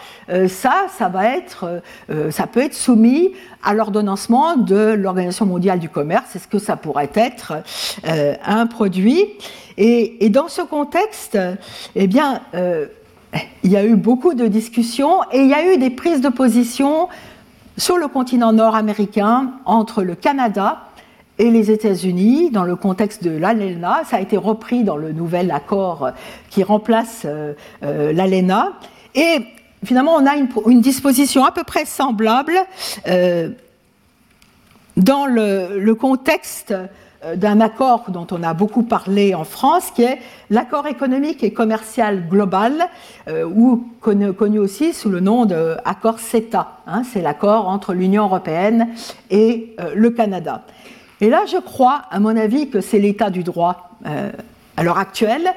[0.47, 1.81] ça, ça va être,
[2.29, 6.35] ça peut être soumis à l'ordonnancement de l'Organisation mondiale du commerce?
[6.37, 7.55] Est-ce que ça pourrait être
[8.03, 9.25] un produit?
[9.77, 11.37] Et, dans ce contexte,
[11.95, 12.41] eh bien,
[13.63, 16.29] il y a eu beaucoup de discussions et il y a eu des prises de
[16.29, 17.07] position
[17.77, 20.87] sur le continent nord-américain entre le Canada
[21.37, 24.03] et les États-Unis dans le contexte de l'ALENA.
[24.05, 26.11] Ça a été repris dans le nouvel accord
[26.49, 28.73] qui remplace euh, euh, l'ALENA.
[29.15, 29.37] Et
[29.83, 32.53] finalement, on a une, disposition à peu près semblable
[33.07, 33.49] euh,
[34.97, 36.73] dans le contexte
[37.35, 40.17] d'un accord dont on a beaucoup parlé en France, qui est
[40.49, 42.87] l'accord économique et commercial global,
[43.27, 46.77] euh, ou connu, aussi sous le nom d'accord CETA.
[46.87, 48.89] Hein, c'est l'accord entre l'Union européenne
[49.29, 50.63] et euh, le Canada.
[51.19, 53.91] Et là, je crois, à mon avis, que c'est l'état du droit
[54.75, 55.53] à l'heure actuelle.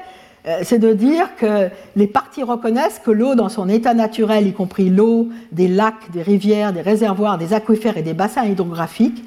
[0.61, 4.91] c'est de dire que les parties reconnaissent que l'eau dans son état naturel, y compris
[4.91, 9.23] l'eau des lacs, des rivières, des réservoirs, des aquifères et des bassins hydrographiques,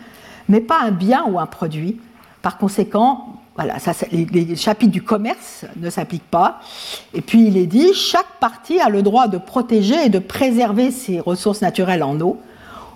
[0.49, 1.99] n'est pas un bien ou un produit,
[2.43, 3.75] par conséquent, voilà,
[4.13, 6.61] les, chapitres du commerce ne s'appliquent pas.
[7.13, 10.91] Et puis il est dit, chaque partie a le droit de protéger et de préserver
[10.91, 12.39] ses ressources naturelles en eau.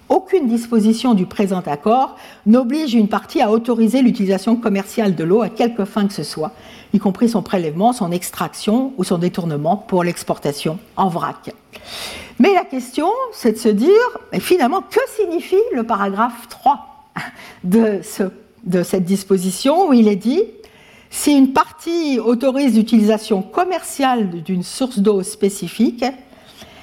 [0.09, 5.49] Aucune disposition du présent accord n'oblige une partie à autoriser l'utilisation commerciale de l'eau à
[5.49, 6.53] quelque fin que ce soit,
[6.93, 11.55] y compris son prélèvement, son extraction ou son détournement pour l'exportation en vrac.
[12.39, 13.91] Mais la question, c'est de se dire,
[14.39, 16.79] finalement, que signifie le paragraphe 3
[17.65, 18.25] de ce
[18.65, 20.43] de cette disposition où il est dit
[21.11, 26.05] si une partie autorise l'utilisation commerciale d'une source d'eau spécifique,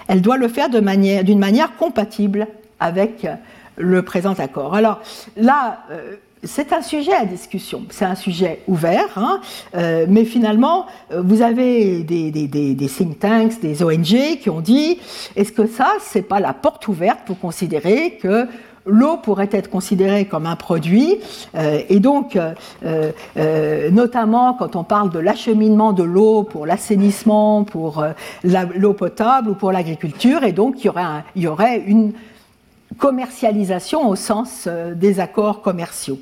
[0.08, 2.48] elle doit le faire d'une manière, compatible
[2.80, 3.28] avec
[3.76, 4.76] le présent accord.
[4.76, 5.02] Alors
[5.36, 9.42] là, euh, c'est un sujet à discussion, c'est un sujet ouvert, hein,
[9.76, 15.00] euh, mais finalement, euh, vous avez des, des, think tanks, des ONG qui ont dit
[15.36, 18.48] est-ce que ça, c'est pas la porte ouverte pour considérer que
[18.90, 21.18] l'eau pourrait être considérée comme un produit,
[21.56, 22.54] euh, et donc, euh,
[23.38, 28.04] euh, notamment quand on parle de l'acheminement de l'eau pour l'assainissement, pour
[28.44, 32.14] l'eau potable ou pour l'agriculture, et donc il y aurait, il y aurait une
[32.98, 36.20] commercialisation au sens des accords commerciaux.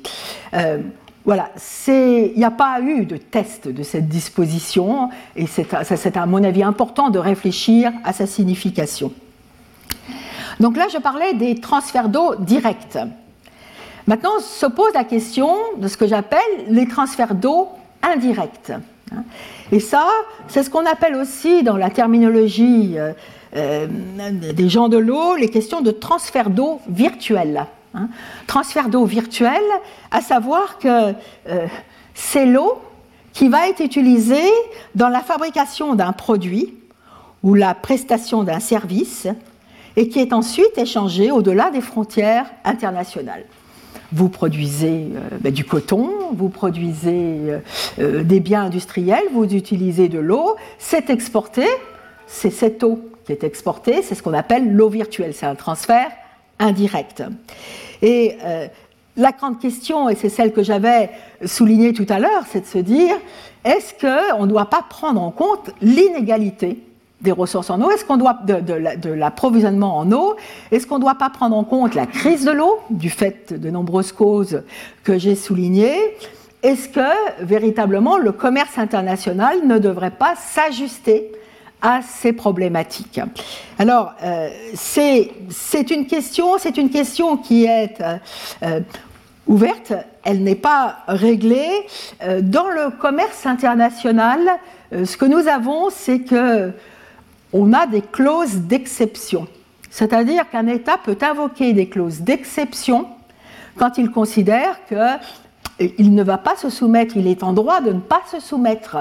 [1.24, 1.50] Voilà,
[1.88, 6.62] il n'y a pas eu de test de cette disposition et c'est à mon avis
[6.62, 9.12] important de réfléchir à sa signification.
[10.60, 12.98] Donc là, je parlais des transferts d'eau directs.
[14.06, 17.68] Maintenant, se pose la question de ce que j'appelle les transferts d'eau
[18.02, 18.72] indirects.
[19.70, 20.06] Et ça,
[20.48, 23.12] c'est ce qu'on appelle aussi dans la terminologie euh,
[23.56, 27.66] euh, des gens de l'eau les questions de transfert d'eau virtuel.
[28.46, 29.62] Transfert d'eau virtuel,
[30.10, 31.12] à savoir que
[31.48, 31.66] euh,
[32.14, 32.80] c'est l'eau
[33.32, 34.50] qui va être utilisée
[34.94, 36.74] dans la fabrication d'un produit
[37.42, 39.26] ou la prestation d'un service
[39.98, 43.44] et qui est ensuite échangé au-delà des frontières internationales.
[44.12, 47.58] Vous produisez euh, ben, du coton, vous produisez euh,
[47.98, 51.66] euh, des biens industriels, vous utilisez de l'eau, c'est exporté,
[52.28, 56.12] c'est cette eau qui est exportée, c'est ce qu'on appelle l'eau virtuelle, c'est un transfert
[56.60, 57.24] indirect.
[58.00, 58.36] Et
[59.16, 61.10] la grande question, et c'est celle que j'avais
[61.44, 63.16] soulignée tout à l'heure, c'est de se dire,
[63.64, 66.78] est-ce qu'on ne doit pas prendre en compte l'inégalité
[67.20, 67.90] des ressources en eau.
[67.90, 70.36] Est-ce qu'on doit de, l'approvisionnement en eau
[70.70, 73.70] Est-ce qu'on ne doit pas prendre en compte la crise de l'eau du fait de
[73.70, 74.62] nombreuses causes
[75.04, 75.98] que j'ai soulignées?
[76.62, 81.30] Est-ce que véritablement le commerce international ne devrait pas s'ajuster
[81.82, 83.20] à ces problématiques?
[83.78, 85.30] Alors euh, c'est
[85.90, 88.16] une question, c'est une qui est euh,
[88.64, 88.80] euh,
[89.46, 89.92] ouverte,
[90.24, 91.86] elle n'est pas réglée.
[92.42, 94.40] Dans le commerce international,
[94.92, 96.72] ce que nous avons, c'est que
[97.52, 99.46] on a des clauses d'exception.
[99.90, 103.08] C'est-à-dire qu'un État peut invoquer des clauses d'exception
[103.78, 108.00] quand il considère qu'il ne va pas se soumettre, il est en droit de ne
[108.00, 108.96] pas se soumettre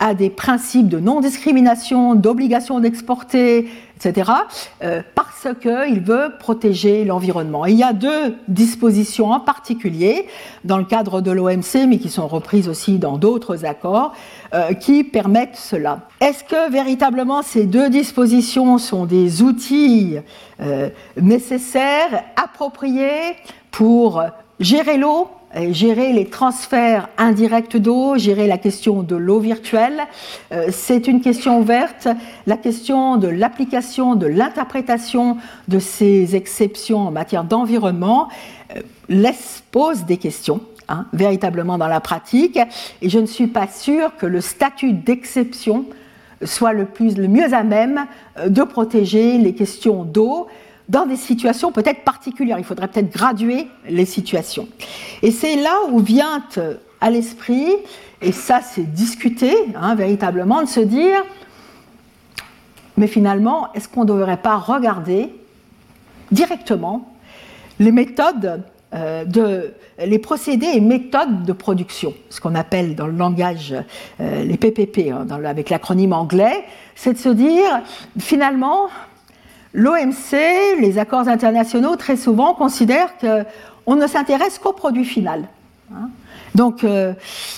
[0.00, 4.30] à des principes de non-discrimination, d'obligation d'exporter, etc.,
[4.82, 7.66] euh, parce qu'il veut protéger l'environnement.
[7.66, 10.26] il y a deux dispositions en particulier
[10.64, 14.14] dans le cadre de l'OMC, mais qui sont reprises aussi dans d'autres accords,
[14.54, 16.00] euh, qui permettent cela.
[16.20, 20.16] Est-ce que véritablement ces deux dispositions sont des outils
[20.60, 23.36] euh, nécessaires, appropriés
[23.70, 24.22] pour
[24.60, 25.28] gérer l'eau
[25.70, 30.02] gérer les transferts indirects d'eau, gérer la question de l'eau virtuelle.
[30.52, 32.08] Euh, c'est une question ouverte.
[32.46, 38.28] La question de l'application, de l'interprétation de ces exceptions en matière d'environnement
[38.76, 40.60] euh, laisse, pose des questions.
[40.90, 42.58] Hein, véritablement dans la pratique,
[43.02, 45.84] et je ne suis pas sûre que le statut d'exception
[46.44, 48.06] soit le, le mieux à même
[48.38, 50.46] euh, de protéger les questions d'eau,
[50.88, 52.58] dans des situations peut-être particulières.
[52.58, 54.68] Il faudrait peut-être graduer les situations.
[55.22, 57.68] Et c'est là où vient euh, à l'esprit,
[58.22, 61.22] et ça c'est discuté hein, véritablement, de se dire,
[62.96, 65.32] mais finalement, est-ce qu'on ne devrait pas regarder
[66.32, 67.14] directement
[67.78, 68.62] les méthodes
[68.94, 73.74] euh, les procédés et méthodes de production, ce qu'on appelle dans le langage
[74.20, 77.82] euh, les PPP, hein, avec l'acronyme anglais, c'est de se dire
[78.18, 78.88] finalement
[79.74, 85.44] L'OMC, les accords internationaux, très souvent considèrent qu'on ne s'intéresse qu'au produit final.
[85.92, 86.10] Hein.
[86.54, 87.12] Donc, euh,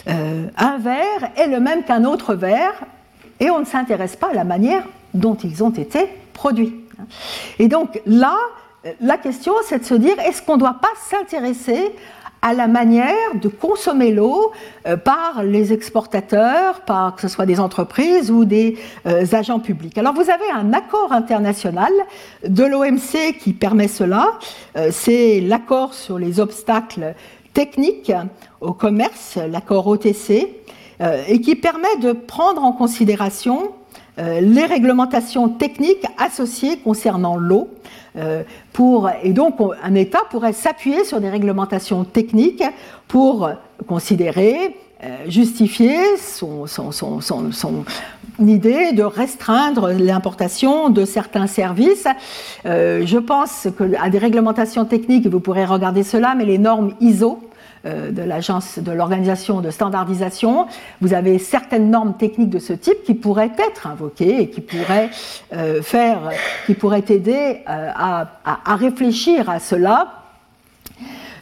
[0.09, 2.75] euh, un verre est le même qu'un autre verre,
[3.39, 6.75] et on ne s'intéresse pas à la manière dont ils ont été produits.
[7.59, 8.37] Et donc là,
[9.01, 11.95] la question, c'est de se dire, est-ce qu'on ne doit pas s'intéresser
[12.43, 14.53] à la manière de consommer l'eau
[14.87, 19.99] euh, par les exportateurs, par que ce soit des entreprises ou des euh, agents publics.
[19.99, 21.93] Alors vous avez un accord international
[22.47, 24.39] de l'OMC qui permet cela,
[24.77, 27.15] euh, c'est l'accord sur les obstacles
[27.53, 28.13] techniques
[28.61, 30.49] au commerce, l'accord OTC,
[31.29, 33.73] et qui permet de prendre en considération
[34.19, 37.71] les réglementations techniques associées concernant l'eau
[38.73, 42.65] pour, et donc, un État pourrait s'appuyer sur des réglementations techniques
[43.09, 43.51] pour
[43.87, 47.85] considérer, euh, justifier son, son, son,
[48.39, 52.07] idée de restreindre l'importation de certains services.
[52.67, 57.39] Euh, je pense qu'à des réglementations techniques, vous pourrez regarder cela, mais les normes ISO,
[57.39, 57.50] euh,
[57.85, 60.67] de l'agence de l'organisation de standardisation,
[61.01, 65.11] vous avez certaines normes techniques de ce type qui pourraient être invoquées et qui pourraient
[65.53, 66.31] euh, faire,
[66.67, 70.25] qui pourraient aider euh, à, à, réfléchir à cela.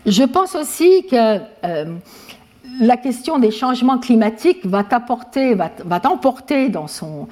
[0.06, 1.38] Je pense aussi que
[2.80, 7.26] la question des changements climatiques va t'apporter, va, t'emporter dans son,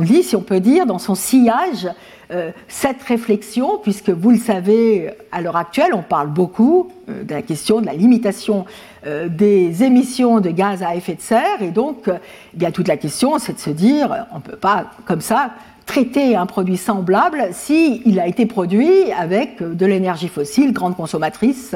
[0.00, 1.88] lit, si on peut dire, dans son sillage,
[2.30, 7.34] euh, cette réflexion, puisque vous le savez, à l'heure actuelle, on parle beaucoup euh, de
[7.34, 8.64] la question de la limitation
[9.06, 12.08] euh, des émissions de gaz à effet de serre, et donc,
[12.54, 15.50] bien, toute la question, c'est de se dire, on ne peut pas, comme ça,
[15.86, 21.74] traiter un produit semblable s'il a été produit avec de l'énergie fossile, grande consommatrice,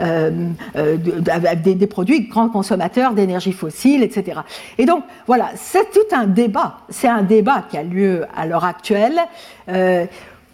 [0.00, 0.30] euh,
[0.76, 4.40] euh des, des, produits grands consommateurs d'énergie fossile, etc.
[4.78, 6.78] Et donc, voilà, c'est tout un débat.
[6.88, 9.20] C'est un débat qui a lieu à l'heure actuelle.
[9.68, 10.06] Euh,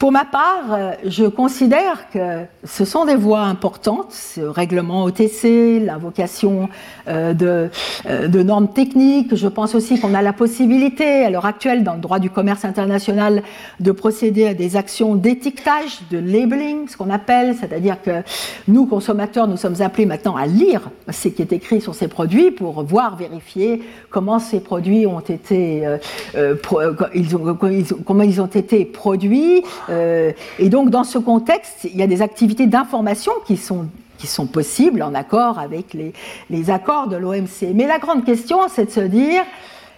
[0.02, 5.78] pour ma part, euh, je considère que ce sont des voies importantes, ce règlement OTC,
[5.78, 6.68] l'invocation
[7.06, 7.70] euh, de,
[8.06, 9.36] euh, de, normes techniques.
[9.36, 12.64] Je pense aussi qu'on a la possibilité, à l'heure actuelle, dans le droit du commerce
[12.64, 13.44] international,
[13.78, 18.24] de procéder à des actions d'étiquetage, de labeling, ce qu'on appelle, c'est-à-dire que
[18.66, 22.50] nous, consommateurs, nous sommes appelés maintenant à lire ce qui est écrit sur ces produits
[22.50, 25.84] pour voir, vérifier comment ces produits ont été,
[28.04, 29.62] comment ils ont été produits
[30.58, 33.88] et donc, dans ce contexte, il y a des activités d'information qui sont
[34.22, 36.12] qui sont possibles en accord avec les,
[36.48, 37.74] les accords de l'OMC.
[37.74, 39.42] Mais la grande question, c'est de se dire,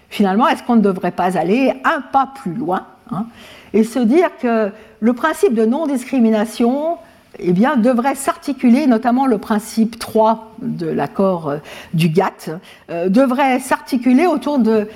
[0.08, 3.26] finalement, est-ce qu'on ne devrait pas aller un pas plus loin hein,
[3.74, 6.96] et se dire que le principe de non-discrimination
[7.38, 11.56] eh bien, devrait s'articuler, notamment le principe 3 de l'accord euh,
[11.92, 12.50] du GATT,
[12.90, 14.88] euh, devrait s'articuler autour de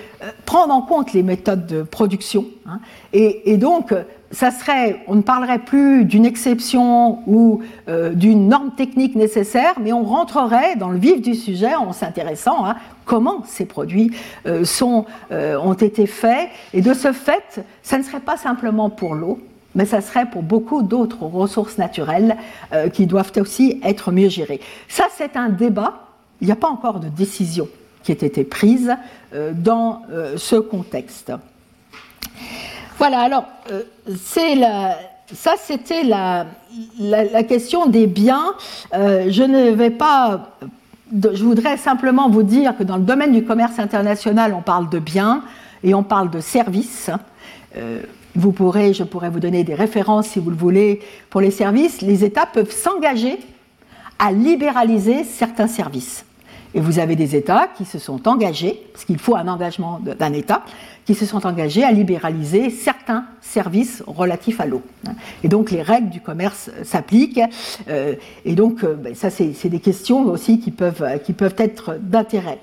[0.46, 2.46] prendre en compte les méthodes de production.
[2.66, 2.78] Hein,
[3.12, 3.92] et, donc,
[4.30, 9.92] ça serait, on ne parlerait plus d'une exception ou euh, d'une norme technique nécessaire, mais
[9.92, 14.10] on rentrerait dans le vif du sujet en s'intéressant à comment ces produits
[14.46, 16.50] euh, sont, euh, ont été faits.
[16.74, 19.38] Et de ce fait, ça ne serait pas simplement pour l'eau,
[19.74, 22.36] mais ça serait pour beaucoup d'autres ressources naturelles
[22.92, 24.60] qui doivent aussi être mieux gérées.
[24.88, 26.08] Ça, c'est un débat.
[26.40, 27.68] Il n'y a pas encore de décision
[28.02, 28.96] qui ait été prise
[29.32, 30.02] dans
[30.36, 31.32] ce contexte.
[32.98, 33.44] Voilà, alors,
[34.16, 34.56] c'est
[35.32, 36.46] ça c'était la,
[36.98, 38.54] la, question des biens.
[38.92, 40.48] je ne vais pas
[41.12, 44.98] je voudrais simplement vous dire que dans le domaine du commerce international, on parle de
[44.98, 45.42] biens
[45.82, 47.10] et on parle de services.
[47.76, 48.02] Euh,
[48.34, 52.02] vous pourrez, je pourrais vous donner des références si vous le voulez pour les services.
[52.02, 53.38] Les États peuvent s'engager
[54.18, 56.24] à libéraliser certains services.
[56.74, 60.32] Et vous avez des États qui se sont engagés, parce qu'il faut un engagement d'un
[60.32, 60.62] État,
[61.06, 64.82] qui se sont engagés à libéraliser certains services relatifs à l'eau.
[65.42, 67.40] Et donc les règles du commerce s'appliquent.
[67.88, 68.14] Euh,
[68.44, 72.58] et donc euh, ben, ça, c'est des questions aussi qui peuvent, qui peuvent être d'intérêt.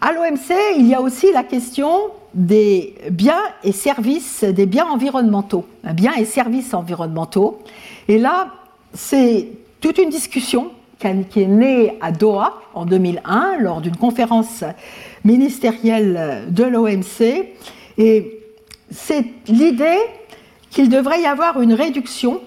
[0.00, 1.90] À l'OMC, il y a aussi la question
[2.34, 7.60] des biens et services, des biens environnementaux, biens et services environnementaux.
[8.08, 8.48] Et là,
[8.92, 9.48] c'est
[9.80, 14.64] toute une discussion qui est née à Doha en 2001 lors d'une conférence
[15.24, 17.46] ministérielle de l'OMC.
[17.98, 18.40] Et
[18.90, 19.98] c'est l'idée
[20.70, 22.40] qu'il devrait y avoir une réduction,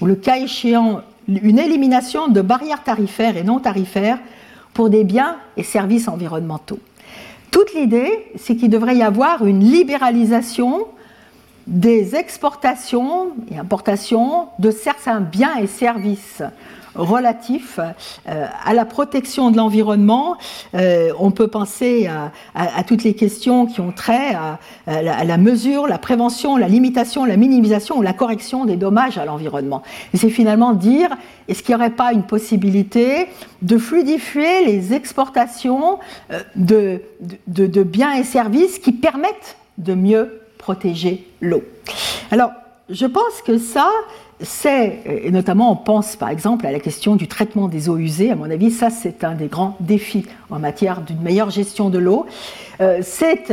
[0.00, 4.18] ou le cas échéant, une élimination de barrières tarifaires et non tarifaires
[4.72, 6.80] pour des biens et services environnementaux.
[7.50, 10.86] Toute l'idée, c'est qu'il devrait y avoir une libéralisation
[11.66, 16.42] des exportations et importations de certains biens et services
[16.94, 17.80] relatif
[18.28, 20.36] euh, à la protection de l'environnement.
[20.74, 22.08] Euh, on peut penser
[22.54, 27.36] à, toutes les questions qui ont trait à, la, mesure, la prévention, la limitation, la
[27.36, 29.82] minimisation ou la correction des dommages à l'environnement.
[30.14, 31.10] C'est finalement dire,
[31.48, 33.28] est-ce qu'il n'y aurait pas une possibilité
[33.62, 35.98] de fluidifier les exportations
[36.30, 41.62] euh, de biens et services qui permettent de mieux protéger l'eau.
[42.30, 42.52] Alors,
[42.88, 43.90] je pense que ça,
[44.40, 48.30] c'est, et notamment on pense par exemple à la question du traitement des eaux usées,
[48.30, 51.98] à mon avis, ça c'est un des grands défis en matière d'une meilleure gestion de
[51.98, 52.24] l'eau.
[52.80, 53.52] Euh, c'est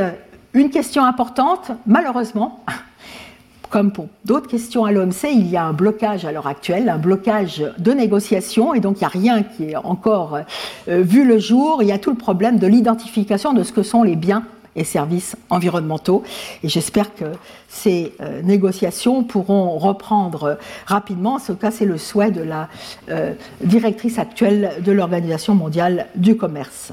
[0.53, 2.63] une question importante, malheureusement.
[3.69, 6.97] Comme pour d'autres questions à l'OMC, il y a un blocage à l'heure actuelle, un
[6.97, 10.39] blocage de négociation, et donc il n'y a rien qui est encore
[10.87, 11.81] euh, vu le jour.
[11.81, 14.43] Il y a tout le problème de l'identification de ce que sont les biens
[14.75, 16.23] et services environnementaux.
[16.63, 17.25] Et j'espère que
[17.67, 21.35] ces euh, négociations pourront reprendre rapidement.
[21.35, 22.69] En ce cas, c'est le souhait de la
[23.09, 26.91] euh, directrice actuelle de l'Organisation mondiale du commerce.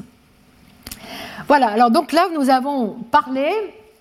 [1.46, 3.48] Voilà, alors donc là, nous avons parlé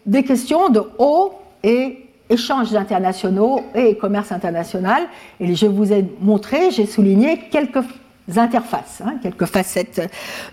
[0.06, 5.04] des questions de eau et échanges internationaux et commerce international.
[5.40, 7.84] Et je vous ai montré, j'ai souligné quelques
[8.36, 10.02] interfaces, hein, quelques facettes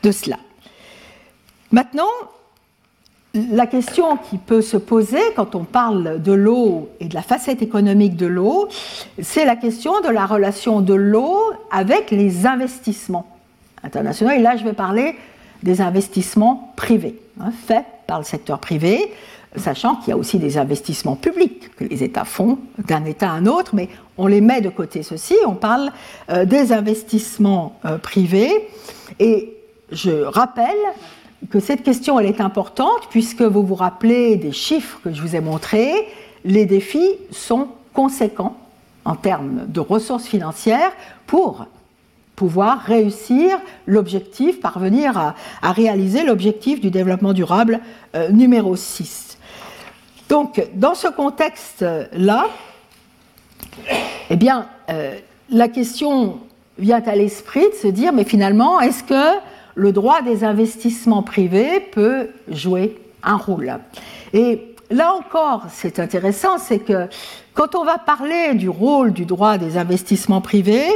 [0.03, 0.37] de cela.
[1.73, 2.11] Maintenant,
[3.35, 7.63] la question qui peut se poser quand on parle de l'eau et de la facette
[7.63, 8.69] économique de l'eau,
[9.21, 11.37] c'est la question de la relation de l'eau
[11.71, 13.27] avec les investissements
[13.83, 14.33] internationaux.
[14.33, 15.17] Et là, je vais parler
[15.65, 19.13] des investissements privés, hein, faits par le secteur privé,
[19.57, 23.35] sachant qu'il y a aussi des investissements publics que les États font d'un État à
[23.35, 25.91] un autre, mais on les met de côté ceci, on parle
[26.31, 28.69] euh, des investissements euh, privés.
[29.19, 29.57] Et
[29.91, 30.77] je rappelle
[31.51, 35.41] que cette question est importante puisque vous vous rappelez des chiffres que je vous ai
[35.41, 36.09] montrés,
[36.45, 38.57] les défis sont conséquents
[39.05, 40.93] en termes de ressources financières
[41.27, 41.67] pour
[42.37, 47.81] pouvoir réussir l'objectif, parvenir à, réaliser l'objectif du développement durable
[48.15, 49.39] euh, numéro 6.
[50.29, 52.47] Donc, dans ce contexte-là,
[54.31, 55.17] eh bien, euh,
[55.51, 56.41] la question
[56.79, 59.39] vient à l'esprit de se dire, mais finalement, est-ce que
[59.75, 63.79] le droit des investissements privés peut jouer un rôle.
[64.33, 67.09] Et là encore, c'est intéressant, c'est que
[67.55, 70.89] quand on va parler du rôle du droit des investissements privés,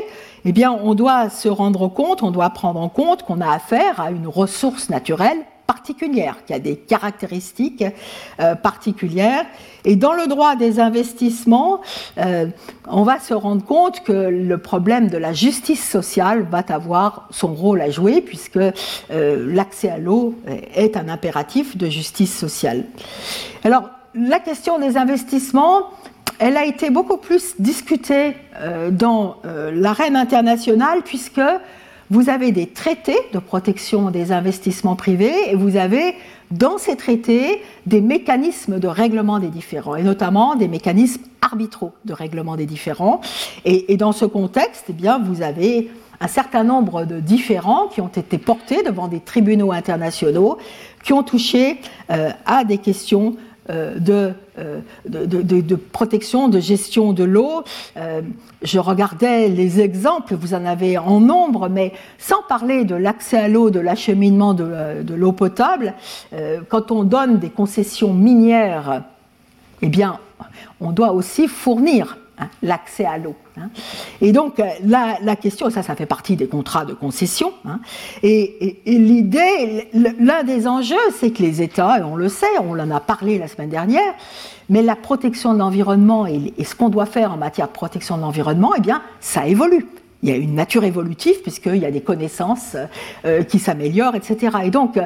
[0.45, 4.01] eh bien, on doit se rendre compte, on doit prendre en compte qu'on a affaire
[4.01, 7.85] à une ressource naturelle particulière, qui a des caractéristiques
[8.41, 9.45] euh, particulières.
[9.85, 11.83] Et dans le droit des investissements,
[12.17, 12.47] euh,
[12.89, 17.55] on va se rendre compte que le problème de la justice sociale va avoir son
[17.55, 18.73] rôle à jouer, puisque euh,
[19.11, 20.35] l'accès à l'eau
[20.75, 22.85] est un impératif de justice sociale.
[23.63, 25.91] Alors, la question des investissements,
[26.39, 28.37] elle a été beaucoup plus discutée
[28.91, 31.41] dans l'arène internationale, puisque
[32.11, 36.15] vous avez des traités de protection des investissements privés et vous avez
[36.51, 42.13] dans ces traités des mécanismes de règlement des différends, et notamment des mécanismes arbitraux de
[42.13, 43.21] règlement des différends.
[43.65, 45.91] Et, dans ce contexte, eh vous avez
[46.21, 50.59] un certain nombre de différends qui ont été portés devant des tribunaux internationaux
[51.05, 51.81] qui ont touché
[52.11, 53.37] euh, à des questions
[53.71, 53.99] euh,
[54.59, 57.65] euh, de, protection, de gestion de l'eau.
[57.97, 58.23] Euh,
[58.63, 63.49] je regardais les exemples, vous en avez en nombre, mais sans parler de l'accès à
[63.49, 65.95] l'eau, de l'acheminement de, l'eau potable,
[66.69, 69.03] quand on donne des concessions minières
[69.83, 70.19] eh bien,
[70.81, 73.35] on doit aussi fournir hein, l'accès à l'eau.
[73.57, 73.71] Hein.
[74.21, 77.53] Et donc, la, question, ça, ça fait partie des contrats de concession.
[77.67, 77.81] Hein.
[78.23, 82.91] et, l'idée, l'un des enjeux, c'est que les États, et on le sait, on en
[82.91, 84.15] a parlé la semaine dernière,
[84.69, 88.23] mais la protection de l'environnement et, ce qu'on doit faire en matière de protection de
[88.23, 89.87] l'environnement, eh bien, ça évolue.
[90.23, 92.77] Il y a une nature évolutive puisqu'il y a des connaissances
[93.25, 94.59] euh, qui s'améliorent, etc.
[94.65, 94.99] Et donc,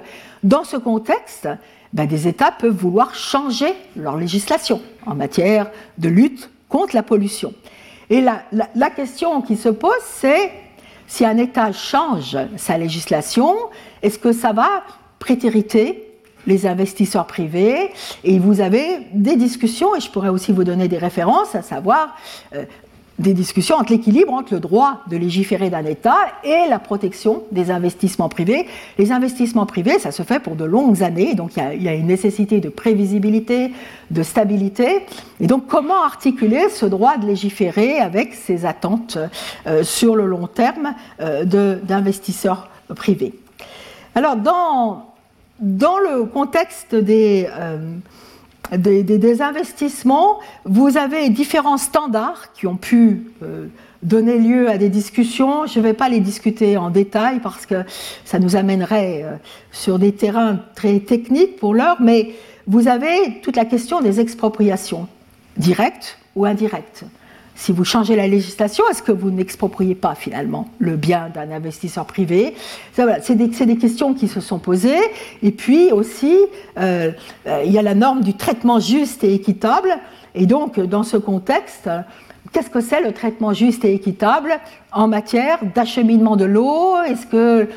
[0.42, 1.48] dans ce contexte,
[1.92, 7.52] ben, des États peuvent vouloir changer leur législation en matière de lutte contre la pollution.
[8.10, 10.50] Et la, la question qui se pose, c'est
[11.06, 13.54] si un État change sa législation,
[14.02, 14.70] est-ce que ça va
[15.18, 16.08] prétériter
[16.46, 17.90] les investisseurs privés,
[18.24, 22.16] et vous avez des discussions, et je pourrais aussi vous donner des références, à savoir
[22.54, 22.64] euh,
[23.22, 27.70] des discussions entre l'équilibre entre le droit de légiférer d'un État et la protection des
[27.70, 28.66] investissements privés.
[28.98, 32.06] Les investissements privés, ça se fait pour de longues années, donc il y a, une
[32.06, 33.72] nécessité de prévisibilité,
[34.10, 35.06] de stabilité.
[35.40, 39.18] Et donc comment articuler ce droit de légiférer avec ces attentes
[39.66, 43.34] euh, sur le long terme euh, d'investisseurs privés?
[44.14, 45.12] Alors dans
[45.62, 47.78] dans le contexte euh,
[48.76, 53.66] des, des, investissements, vous avez différents standards qui ont pu euh,
[54.02, 55.66] donner lieu à des discussions.
[55.66, 57.84] Je ne vais pas les discuter en détail parce que
[58.24, 59.32] ça nous amènerait euh,
[59.72, 62.34] sur des terrains très techniques pour l'heure, mais
[62.66, 65.08] vous avez toute la question des expropriations,
[65.56, 67.04] directes ou indirectes
[67.54, 72.06] si vous changez la législation, est-ce que vous n'expropriez pas finalement le bien d'un investisseur
[72.06, 72.54] privé?
[72.94, 75.00] C'est des, questions qui se sont posées.
[75.42, 76.36] Et puis aussi,
[76.78, 77.12] euh,
[77.46, 79.90] euh, il y a la norme du traitement juste et équitable.
[80.34, 81.88] Et donc, dans ce contexte,
[82.52, 84.52] Qu'est-ce que c'est le traitement juste et équitable
[84.92, 87.00] en matière d'acheminement de l'eau?
[87.02, 87.68] Est-ce que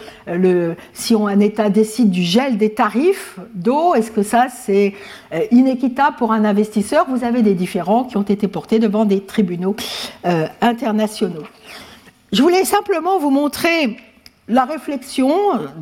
[0.94, 4.94] si un État décide du gel des tarifs d'eau, est-ce que ça c'est
[5.34, 7.06] euh, inéquitable pour un investisseur?
[7.10, 9.78] Vous avez des différends qui ont été portés devant des tribunaux
[10.26, 11.44] euh, internationaux.
[12.34, 13.96] Je voulais simplement vous montrer
[14.50, 15.32] la réflexion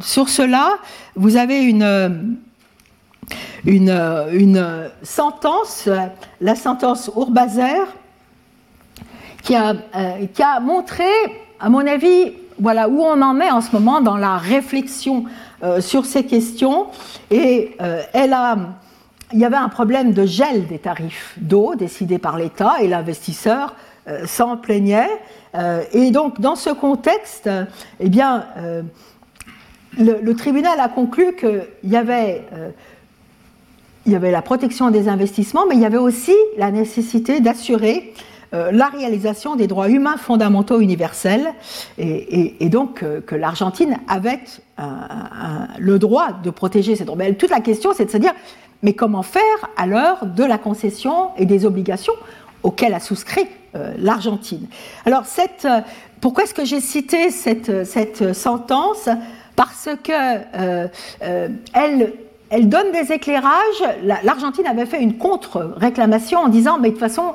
[0.02, 0.70] sur cela.
[1.16, 2.38] Vous avez une,
[3.66, 3.90] une,
[4.32, 5.90] une sentence,
[6.42, 7.88] la sentence Urbazer,
[9.44, 11.10] qui a, euh, qui a montré,
[11.60, 15.26] à mon avis, voilà où on en est en ce moment dans la réflexion
[15.64, 16.88] euh, sur ces questions.
[17.30, 18.58] Et euh, elle a,
[19.34, 23.76] il y avait un problème de gel des tarifs d'eau décidé par l'État et l'investisseur
[24.26, 25.08] s'en plaignait.
[25.94, 27.50] et donc, dans ce contexte,
[28.02, 28.44] eh bien,
[29.98, 32.44] le, tribunal a conclu qu'il y avait
[34.06, 38.14] il y avait la protection des investissements, mais il y avait aussi la nécessité d'assurer
[38.72, 41.54] la réalisation des droits humains fondamentaux universels
[41.98, 44.40] et, donc euh, que l'Argentine avait
[45.80, 47.18] le droit de protéger ces droits.
[47.18, 48.34] Mais toute la question, c'est de se dire,
[48.82, 49.42] mais comment faire
[49.86, 52.14] l'heure de la concession et des obligations
[52.64, 54.68] auxquelles a souscrit euh, l'Argentine?
[55.06, 55.24] Alors,
[56.22, 59.10] pourquoi est-ce que j'ai cité cette, cette sentence?
[59.56, 60.88] Parce que
[61.74, 62.14] elle
[62.50, 63.84] elle donne des éclairages.
[64.24, 67.34] L'Argentine avait fait une contre-réclamation en disant, mais de toute façon,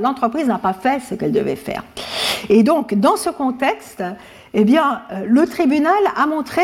[0.00, 1.84] l'entreprise n'a pas fait ce qu'elle devait faire.
[2.48, 4.02] Et donc, dans ce contexte,
[4.54, 6.62] eh euh, le tribunal a montré,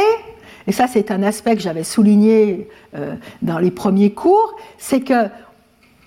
[0.67, 5.29] et ça c'est un aspect que j'avais souligné euh, dans les premiers cours, c'est que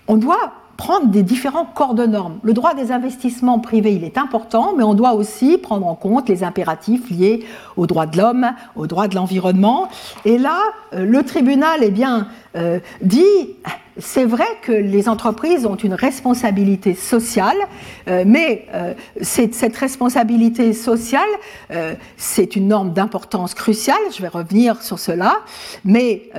[0.08, 2.38] on doit prendre des différents corps de normes.
[2.42, 6.28] Le droit des investissements privés, il est important, mais on doit aussi prendre en compte
[6.28, 7.44] les impératifs liés
[7.76, 9.88] aux droits de l'homme, aux droits de l'environnement.
[10.24, 10.60] Et là,
[10.92, 13.24] euh, le tribunal eh bien, euh, dit,
[13.98, 17.56] c'est vrai que les entreprises ont une responsabilité sociale,
[18.08, 18.66] euh, mais
[19.22, 21.28] cette responsabilité sociale,
[22.16, 25.38] c'est une norme d'importance cruciale, je vais revenir sur cela,
[25.84, 26.30] mais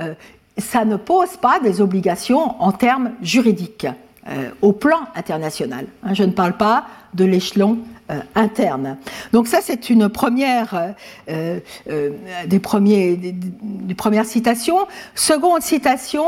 [0.56, 3.86] ça ne pose pas des obligations en termes juridiques.
[4.30, 5.86] Euh, au plan international.
[6.02, 7.78] Hein, je ne parle pas de l'échelon
[8.10, 8.98] euh, interne.
[9.32, 10.94] Donc ça, c'est une première
[11.30, 11.60] euh,
[12.46, 14.86] des, premières citations.
[15.14, 16.26] Seconde citation,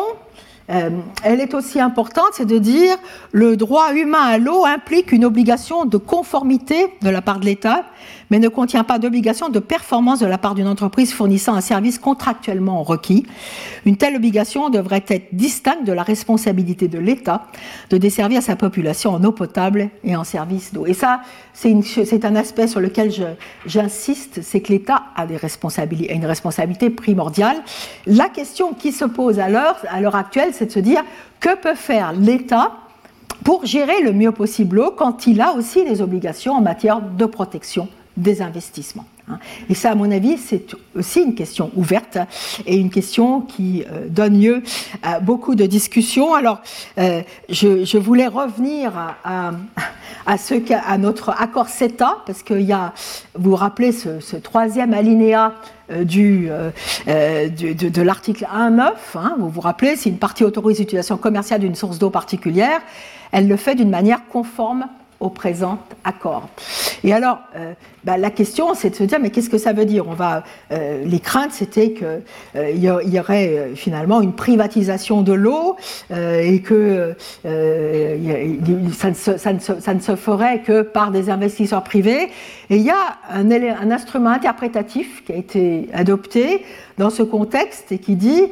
[0.68, 2.96] elle est aussi importante, c'est de dire
[3.32, 7.84] le droit humain à l'eau implique une obligation de conformité de la part de l'État
[8.30, 11.98] mais ne contient pas d'obligation de performance de la part d'une entreprise fournissant un service
[11.98, 13.26] contractuellement requis.
[13.84, 17.46] Une telle obligation devrait être distincte de la responsabilité de l'État
[17.90, 20.86] de desservir sa population en eau potable et en service d'eau.
[20.86, 21.20] Et ça,
[21.52, 23.12] c'est un aspect sur lequel
[23.66, 27.56] j'insiste, c'est que l'État a, a une responsabilité primordiale.
[28.06, 31.02] La question qui se pose à l'heure actuelle, c'est de se dire
[31.40, 32.72] que peut faire l'État
[33.44, 37.24] pour gérer le mieux possible l'eau quand il a aussi des obligations en matière de
[37.24, 37.88] protection
[38.20, 39.06] des investissements.
[39.28, 39.38] Hein.
[39.68, 42.18] Et ça, à mon avis, c'est aussi une question ouverte
[42.66, 44.62] et une question qui euh, donne lieu
[45.02, 46.34] à beaucoup de discussions.
[46.34, 46.60] Alors,
[46.98, 48.92] euh, je, voulais revenir
[49.24, 49.52] à,
[50.98, 52.92] notre accord CETA, parce qu'il y a,
[53.34, 55.54] vous vous rappelez, ce, troisième alinéa
[55.90, 61.74] euh, de, l'article 1.9, hein, vous vous rappelez, si une partie autorise l'utilisation commerciale d'une
[61.74, 62.80] source d'eau particulière,
[63.32, 64.86] elle le fait d'une manière conforme
[65.20, 66.48] au présent accord.
[67.04, 69.84] Et alors, euh, bah, la question, c'est de se dire, mais qu'est-ce que ça veut
[69.84, 70.08] dire?
[70.08, 72.22] On va, euh, Les craintes, c'était qu'il
[72.56, 75.76] euh, y, aurait finalement une privatisation de l'eau
[76.10, 77.14] et que
[77.44, 82.30] ça ne, se, ferait que par des investisseurs privés.
[82.70, 86.64] Et il y a un instrument interprétatif qui a été adopté
[86.98, 88.44] dans ce contexte et qui dit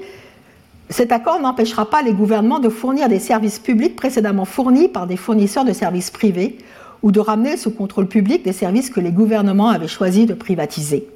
[0.90, 5.16] cet accord n'empêchera pas les gouvernements de fournir des services publics précédemment fournis par des
[5.16, 6.58] fournisseurs de services privés
[7.02, 11.06] ou de ramener sous contrôle public des services que les gouvernements avaient choisi de privatiser.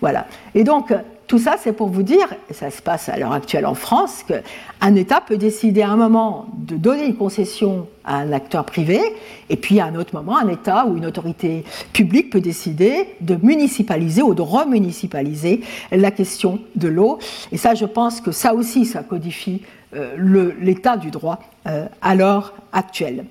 [0.00, 0.26] Voilà.
[0.54, 0.92] Et donc,
[1.26, 4.24] tout ça, c'est pour vous dire, et ça se passe à l'heure actuelle en France,
[4.24, 9.00] qu'un État peut décider à un moment de donner une concession à un acteur privé,
[9.48, 13.36] et puis à un autre moment, un État ou une autorité publique peut décider de
[13.42, 17.18] municipaliser ou de remunicipaliser la question de l'eau.
[17.50, 19.62] Et ça, je pense que ça aussi, ça codifie
[19.94, 23.24] euh, l'état du droit euh, à l'heure actuelle.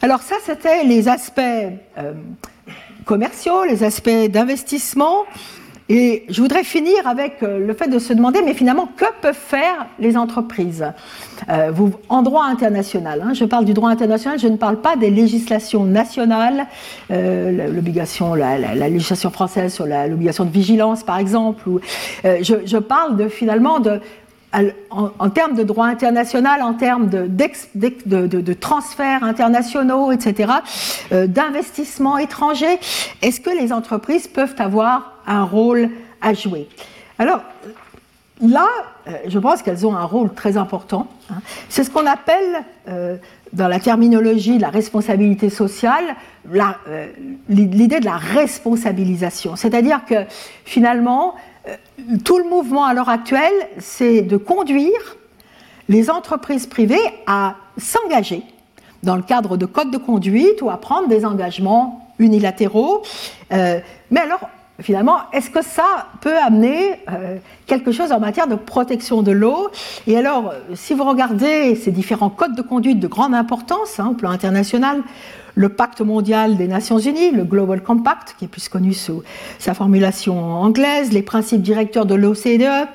[0.00, 2.12] Alors ça, c'était les aspects euh,
[3.04, 5.24] commerciaux, les aspects d'investissement.
[5.90, 9.34] Et je voudrais finir avec euh, le fait de se demander, mais finalement, que peuvent
[9.34, 10.86] faire les entreprises?
[11.50, 14.96] Euh, vous, en droit international hein, Je parle du droit international, je ne parle pas
[14.96, 16.66] des législations nationales,
[17.10, 21.68] euh, l'obligation, la, législation française sur l'obligation de vigilance, par exemple.
[22.24, 23.78] Je, parle finalement
[24.90, 30.52] en, termes de droit international, en termes de, transferts internationaux, etc.,
[31.10, 32.78] d'investissements étrangers,
[33.20, 36.68] est-ce que les entreprises peuvent avoir un rôle à jouer
[37.18, 37.40] Alors,
[38.40, 38.66] là,
[39.06, 41.08] euh, je pense qu'elles ont un rôle très important.
[41.30, 41.40] Hein.
[41.68, 43.16] C'est ce qu'on appelle, euh,
[43.52, 46.16] dans la terminologie de la responsabilité sociale,
[47.48, 49.56] l'idée de la responsabilisation.
[49.56, 50.24] C'est-à-dire que
[50.64, 51.34] finalement,
[51.68, 51.76] euh,
[52.24, 55.16] tout le mouvement à l'heure actuelle, c'est de conduire
[55.88, 56.96] les entreprises privées
[57.26, 58.42] à s'engager
[59.02, 63.02] dans le cadre de codes de conduite ou à prendre des engagements unilatéraux.
[63.52, 64.48] Euh, mais alors,
[64.80, 69.68] finalement, est-ce que ça peut amener euh, quelque chose en matière de protection de l'eau?
[70.06, 74.14] Et alors, si vous regardez ces différents codes de conduite de grande importance hein, au
[74.14, 75.02] plan international,
[75.54, 79.22] le pacte mondial des Nations Unies, le Global Compact, qui est plus connu sous
[79.58, 82.88] sa formulation anglaise, les principes directeurs de l'OCDE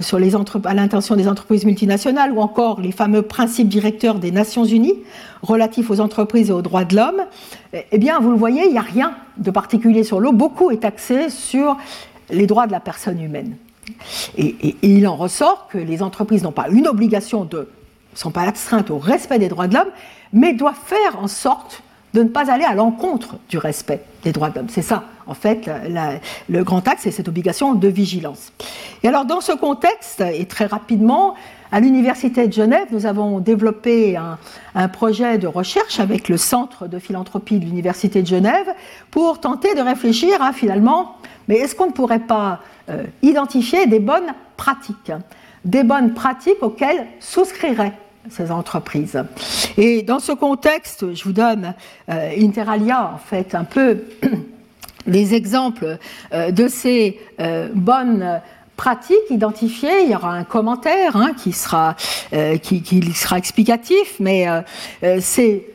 [0.00, 0.34] sur les
[0.64, 4.98] à l'intention des entreprises multinationales, ou encore les fameux principes directeurs des Nations Unies
[5.42, 7.22] relatifs aux entreprises et aux droits de l'homme,
[7.72, 10.32] eh bien, vous le voyez, il n'y a rien de particulier sur l'eau.
[10.32, 11.76] Beaucoup est axé sur
[12.30, 13.56] les droits de la personne humaine.
[14.36, 17.68] Et, et il en ressort que les entreprises n'ont pas une obligation de,
[18.14, 19.90] sont pas astreintes au respect des droits de l'homme,
[20.32, 21.82] mais doivent faire en sorte
[22.14, 24.68] de ne pas aller à l'encontre du respect des droits de l'homme.
[24.68, 25.70] C'est ça, en fait,
[26.48, 28.52] le grand axe, c'est cette obligation de vigilance.
[29.02, 31.34] Et alors, dans ce contexte, et très rapidement,
[31.72, 36.98] à l'Université de Genève, nous avons développé un, projet de recherche avec le Centre de
[36.98, 38.66] philanthropie de l'Université de Genève
[39.10, 41.16] pour tenter de réfléchir à finalement,
[41.48, 45.12] mais est-ce qu'on ne pourrait pas euh, identifier des bonnes pratiques
[45.64, 47.94] Des bonnes pratiques auxquelles souscriraient
[48.28, 49.22] ces entreprises.
[49.76, 51.74] Et dans ce contexte, je vous donne
[52.10, 54.04] euh, Interalia, en fait, un peu
[55.06, 55.98] les exemples
[56.32, 58.40] euh, de ces euh, bonnes
[58.76, 60.04] pratiques identifiées.
[60.04, 61.96] Il y aura un commentaire hein, qui, sera,
[62.62, 64.46] qui, qui, sera explicatif, mais
[65.20, 65.66] c'est,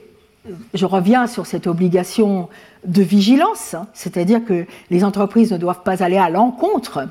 [0.73, 2.49] je reviens sur cette obligation
[2.83, 7.07] de vigilance, hein, c'est-à-dire que les entreprises ne doivent pas aller à l'encontre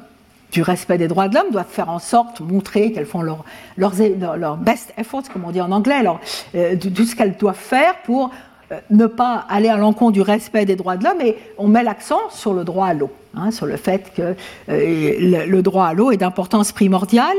[0.55, 3.44] du respect des droits de l'homme doivent faire en sorte, montrer qu'elles font leur,
[3.76, 6.20] leur, best efforts, comme on dit en anglais, alors,
[6.55, 8.30] euh, tout ce qu'elles doivent faire pour
[8.70, 11.82] euh, ne pas aller à l'encontre du respect des droits de l'homme, et on met
[11.82, 14.36] l'accent sur le droit à l'eau, hein, sur le fait que
[14.68, 17.36] euh, le, droit à l'eau est d'importance primordiale.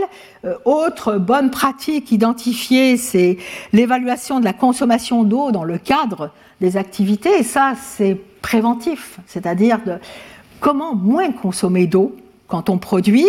[0.66, 3.38] autre bonne pratique identifiée, c'est
[3.72, 9.80] l'évaluation de la consommation d'eau dans le cadre des activités, et ça c'est préventif, c'est-à-dire
[9.86, 9.94] de
[10.60, 12.14] comment moins consommer d'eau
[12.48, 13.28] quand on produit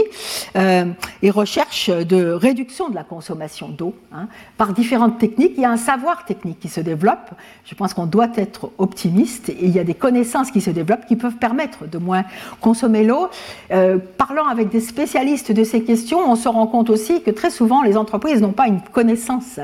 [0.57, 0.85] euh,
[1.23, 5.53] et recherche de réduction de la consommation d'eau hein, par différentes techniques.
[5.57, 7.31] Il y a un savoir technique qui se développe.
[7.65, 11.07] Je pense qu'on doit être optimiste et il y a des connaissances qui se développent
[11.07, 12.25] qui peuvent permettre de moins
[12.61, 13.29] consommer l'eau.
[13.71, 17.51] Euh, parlant avec des spécialistes de ces questions, on se rend compte aussi que très
[17.51, 19.61] souvent les entreprises n'ont pas une connaissance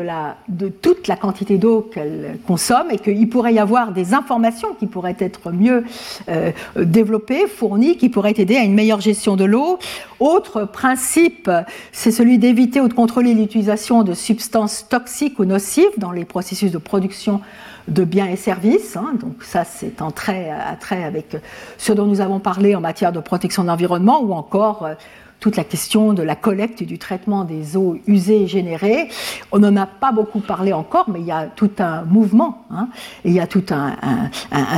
[0.00, 4.74] la, de toute la quantité d'eau qu'elle consomme et qu'il pourrait y avoir des informations
[4.78, 5.84] qui pourraient être mieux
[6.28, 9.78] euh, développées, fournies, qui pourraient aider à une meilleure gestion de l'eau.
[10.20, 11.50] Autre principe,
[11.92, 16.72] c'est celui d'éviter ou de contrôler l'utilisation de substances toxiques ou nocives dans les processus
[16.72, 17.40] de production
[17.88, 18.96] de biens et services.
[18.96, 19.14] Hein.
[19.20, 21.36] donc ça, c'est en trait à trait avec
[21.78, 24.94] ce dont nous avons parlé en matière de protection de l'environnement ou encore euh,
[25.40, 29.08] toute la question de la collecte et du traitement des eaux usées et générées.
[29.52, 32.88] On n'en a pas beaucoup parlé encore, mais il y a tout un mouvement, hein,
[33.24, 33.96] il y a tout un,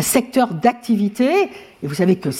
[0.02, 1.50] secteur d'activité.
[1.82, 2.30] Et vous savez que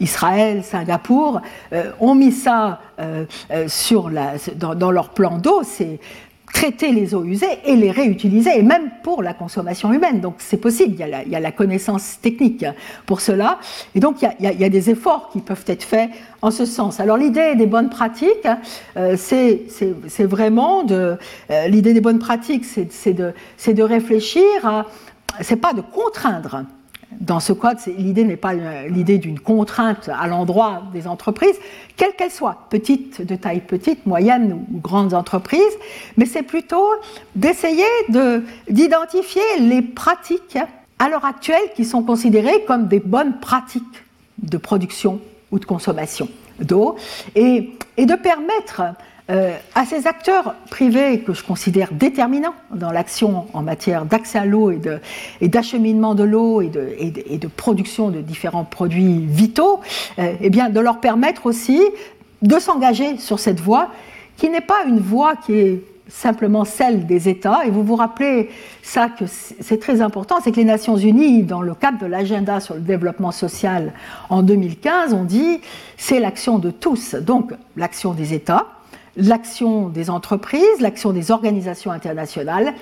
[0.00, 1.40] Israël, Singapour
[1.72, 3.26] euh, ont mis ça euh,
[4.10, 4.34] la,
[4.74, 5.62] dans, leur plan d'eau.
[6.52, 10.20] Traiter les eaux usées et les réutiliser, et même pour la consommation humaine.
[10.20, 12.64] Donc c'est possible, il y, a la, connaissance technique
[13.06, 13.58] pour cela,
[13.94, 16.10] et donc il y, a, des efforts qui peuvent être faits
[16.42, 17.00] en ce sens.
[17.00, 18.46] Alors l'idée des bonnes pratiques,
[18.96, 21.16] euh, c'est vraiment de...
[21.50, 23.32] Euh, l'idée des bonnes pratiques, c'est de,
[23.66, 24.86] de réfléchir à...
[25.40, 26.64] C'est pas de contraindre,
[27.20, 28.54] dans ce code, l'idée n'est pas
[28.88, 31.58] l'idée d'une contrainte à l'endroit des entreprises,
[31.96, 35.60] quelles qu'elles soient, petites, de taille petite, moyenne ou grandes entreprises,
[36.16, 36.86] mais c'est plutôt
[37.36, 37.84] d'essayer
[38.68, 40.58] d'identifier les pratiques
[40.98, 44.04] à l'heure actuelle qui sont considérées comme des bonnes pratiques
[44.38, 46.28] de production ou de consommation
[46.60, 46.96] d'eau
[47.34, 48.82] et, de permettre
[49.30, 54.44] euh, à ces acteurs privés que je considère déterminants dans l'action en matière d'accès à
[54.44, 54.72] l'eau
[55.40, 59.80] et d'acheminement de, l'eau et de, production de différents produits vitaux,
[60.18, 61.80] euh, eh bien, de leur permettre aussi
[62.42, 63.90] de s'engager sur cette voie
[64.36, 67.64] qui n'est pas une voie qui est simplement celle des États.
[67.64, 68.50] Et vous vous rappelez
[68.82, 72.58] ça que c'est très important, c'est que les Nations Unies, dans le cadre de l'agenda
[72.58, 73.92] sur le développement social
[74.28, 75.60] en 2015, ont dit
[75.96, 78.66] c'est l'action de tous, donc l'action des États,
[79.16, 82.74] l'action des entreprises, l'action des organisations internationales,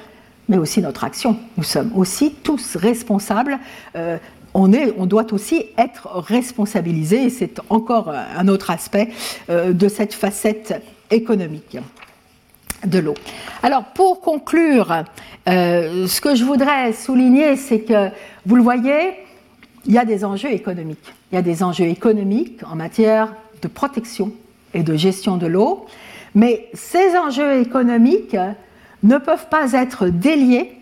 [0.49, 1.37] mais aussi notre action.
[1.57, 3.59] Nous sommes aussi tous responsables.
[3.97, 4.19] Euh,
[4.53, 9.11] on, est, on, doit aussi être responsabilisés, et c'est encore un autre aspect
[9.49, 11.79] euh, de cette facette économique
[12.85, 13.15] de l'eau.
[13.63, 15.05] Alors pour conclure,
[15.49, 18.09] euh, ce que je voudrais souligner, c'est que,
[18.47, 19.15] vous le voyez,
[19.87, 21.13] il y a des enjeux économiques.
[21.31, 24.33] Il y a des enjeux économiques en matière de protection
[24.75, 25.87] et de gestion de l'eau.
[26.35, 28.37] Mais ces enjeux économiques
[29.03, 30.73] ne peuvent pas être déliés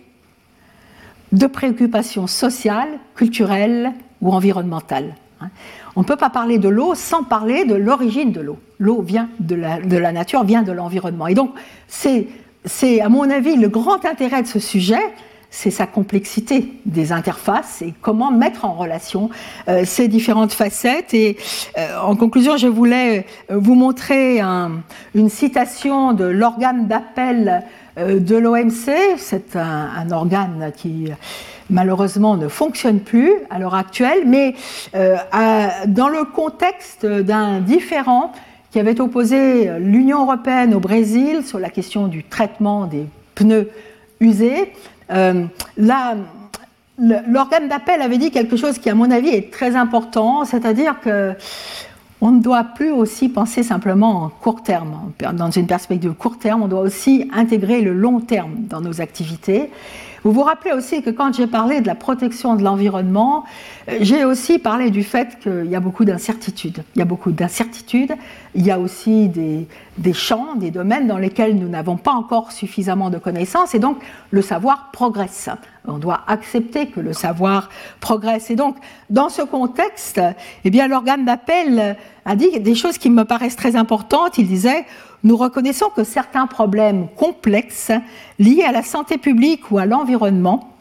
[1.33, 5.15] de préoccupations sociales, culturelles ou environnementales.
[5.97, 8.59] On ne peut pas parler de l'eau sans parler de l'origine de l'eau.
[8.79, 11.27] L'eau vient de la, nature, vient de l'environnement.
[11.27, 11.53] Et donc,
[11.87, 12.29] c'est,
[13.01, 15.03] à mon avis, le grand intérêt de ce sujet,
[15.51, 19.31] c'est sa complexité des interfaces et comment mettre en relation
[19.69, 21.15] euh, ces différentes facettes.
[21.15, 21.39] Et
[21.79, 24.41] euh, en conclusion, je voulais euh, vous montrer
[25.15, 27.65] une citation de l'organe d'appel
[27.97, 29.17] de l'OMC.
[29.17, 31.11] C'est un, organe qui
[31.69, 34.55] malheureusement ne fonctionne plus à l'heure actuelle, mais
[34.93, 38.33] dans le contexte d'un différent
[38.71, 43.69] qui avait opposé l'Union européenne au Brésil sur la question du traitement des pneus
[44.21, 44.73] usés.
[45.11, 45.45] Euh,
[46.99, 51.35] l'organe d'appel avait dit quelque chose qui, à mon avis, est très important, c'est-à-dire que
[52.21, 55.13] on ne doit plus aussi penser simplement en court terme.
[55.35, 59.71] Dans une perspective court terme, on doit aussi intégrer le long terme dans nos activités.
[60.29, 63.47] Vous vous rappelez aussi que quand j'ai parlé de la protection de l'environnement,
[63.89, 66.83] euh, j'ai aussi parlé du fait qu'il y a beaucoup d'incertitudes.
[66.95, 68.12] Il y a beaucoup d'incertitudes.
[68.55, 69.66] Il y a aussi des,
[69.97, 74.03] des, champs, des domaines dans lesquels nous n'avons pas encore suffisamment de connaissances et donc
[74.31, 75.49] le savoir progresse.
[75.89, 77.70] On doit accepter que le savoir
[78.01, 78.51] progresse.
[78.51, 78.76] Et donc,
[79.11, 80.20] dans ce contexte,
[80.64, 84.39] eh l'organe d'appel a dit des choses qui me paraissent très importantes.
[84.39, 84.84] Il disait
[85.24, 87.91] nous reconnaissons que certains problèmes complexes
[88.39, 90.74] liés à la santé publique ou à l'environnement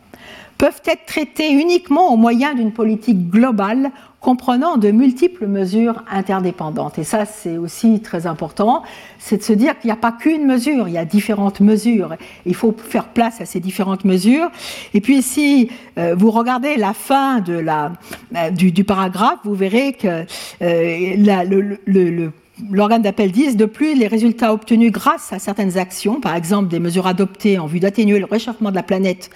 [0.57, 6.97] peuvent être traités uniquement au moyen d'une politique globale comprenant de multiples mesures interdépendantes.
[6.97, 8.83] Et ça, c'est aussi très important,
[9.19, 12.15] c'est de se dire qu'il n'y a pas qu'une mesure, il y a différentes mesures.
[12.45, 14.49] Il faut faire place à ces différentes mesures.
[14.93, 17.93] Et puis si euh, vous regardez la fin de la,
[18.35, 20.25] euh, du, paragraphe, vous verrez que
[20.61, 22.31] euh, le
[22.71, 26.79] l'organe d'appel dit, de plus, les résultats obtenus grâce à certaines actions, par exemple des
[26.79, 29.29] mesures adoptées en vue d'atténuer le réchauffement de la planète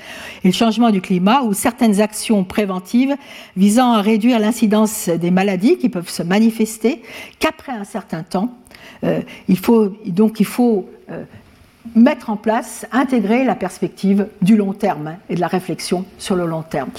[0.44, 3.16] et le changement du climat, ou certaines actions préventives
[3.56, 7.02] visant à réduire l'incidence des maladies qui peuvent se manifester
[7.40, 8.56] qu'après un certain temps.
[9.04, 11.24] Euh, il faut, donc il faut euh,
[11.96, 16.46] mettre en place, intégrer la perspective du long terme et de la réflexion sur le
[16.46, 16.90] long terme.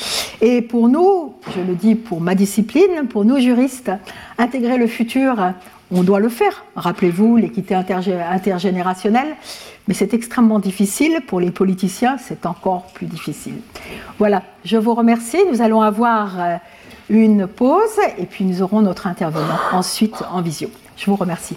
[0.40, 3.92] Et pour nous, je le dis pour ma discipline, pour nous juristes,
[4.38, 5.52] intégrer le futur
[5.93, 6.64] on doit le faire.
[6.74, 9.36] Rappelez-vous l'équité intergénérationnelle,
[9.86, 11.20] mais c'est extrêmement difficile.
[11.26, 13.57] Pour les politiciens, c'est encore plus difficile.
[14.18, 15.36] Voilà, je vous remercie.
[15.51, 16.57] Nous allons avoir euh,
[17.11, 20.70] une pause et puis nous aurons notre intervenant ensuite en visio.
[20.97, 21.57] Je vous remercie.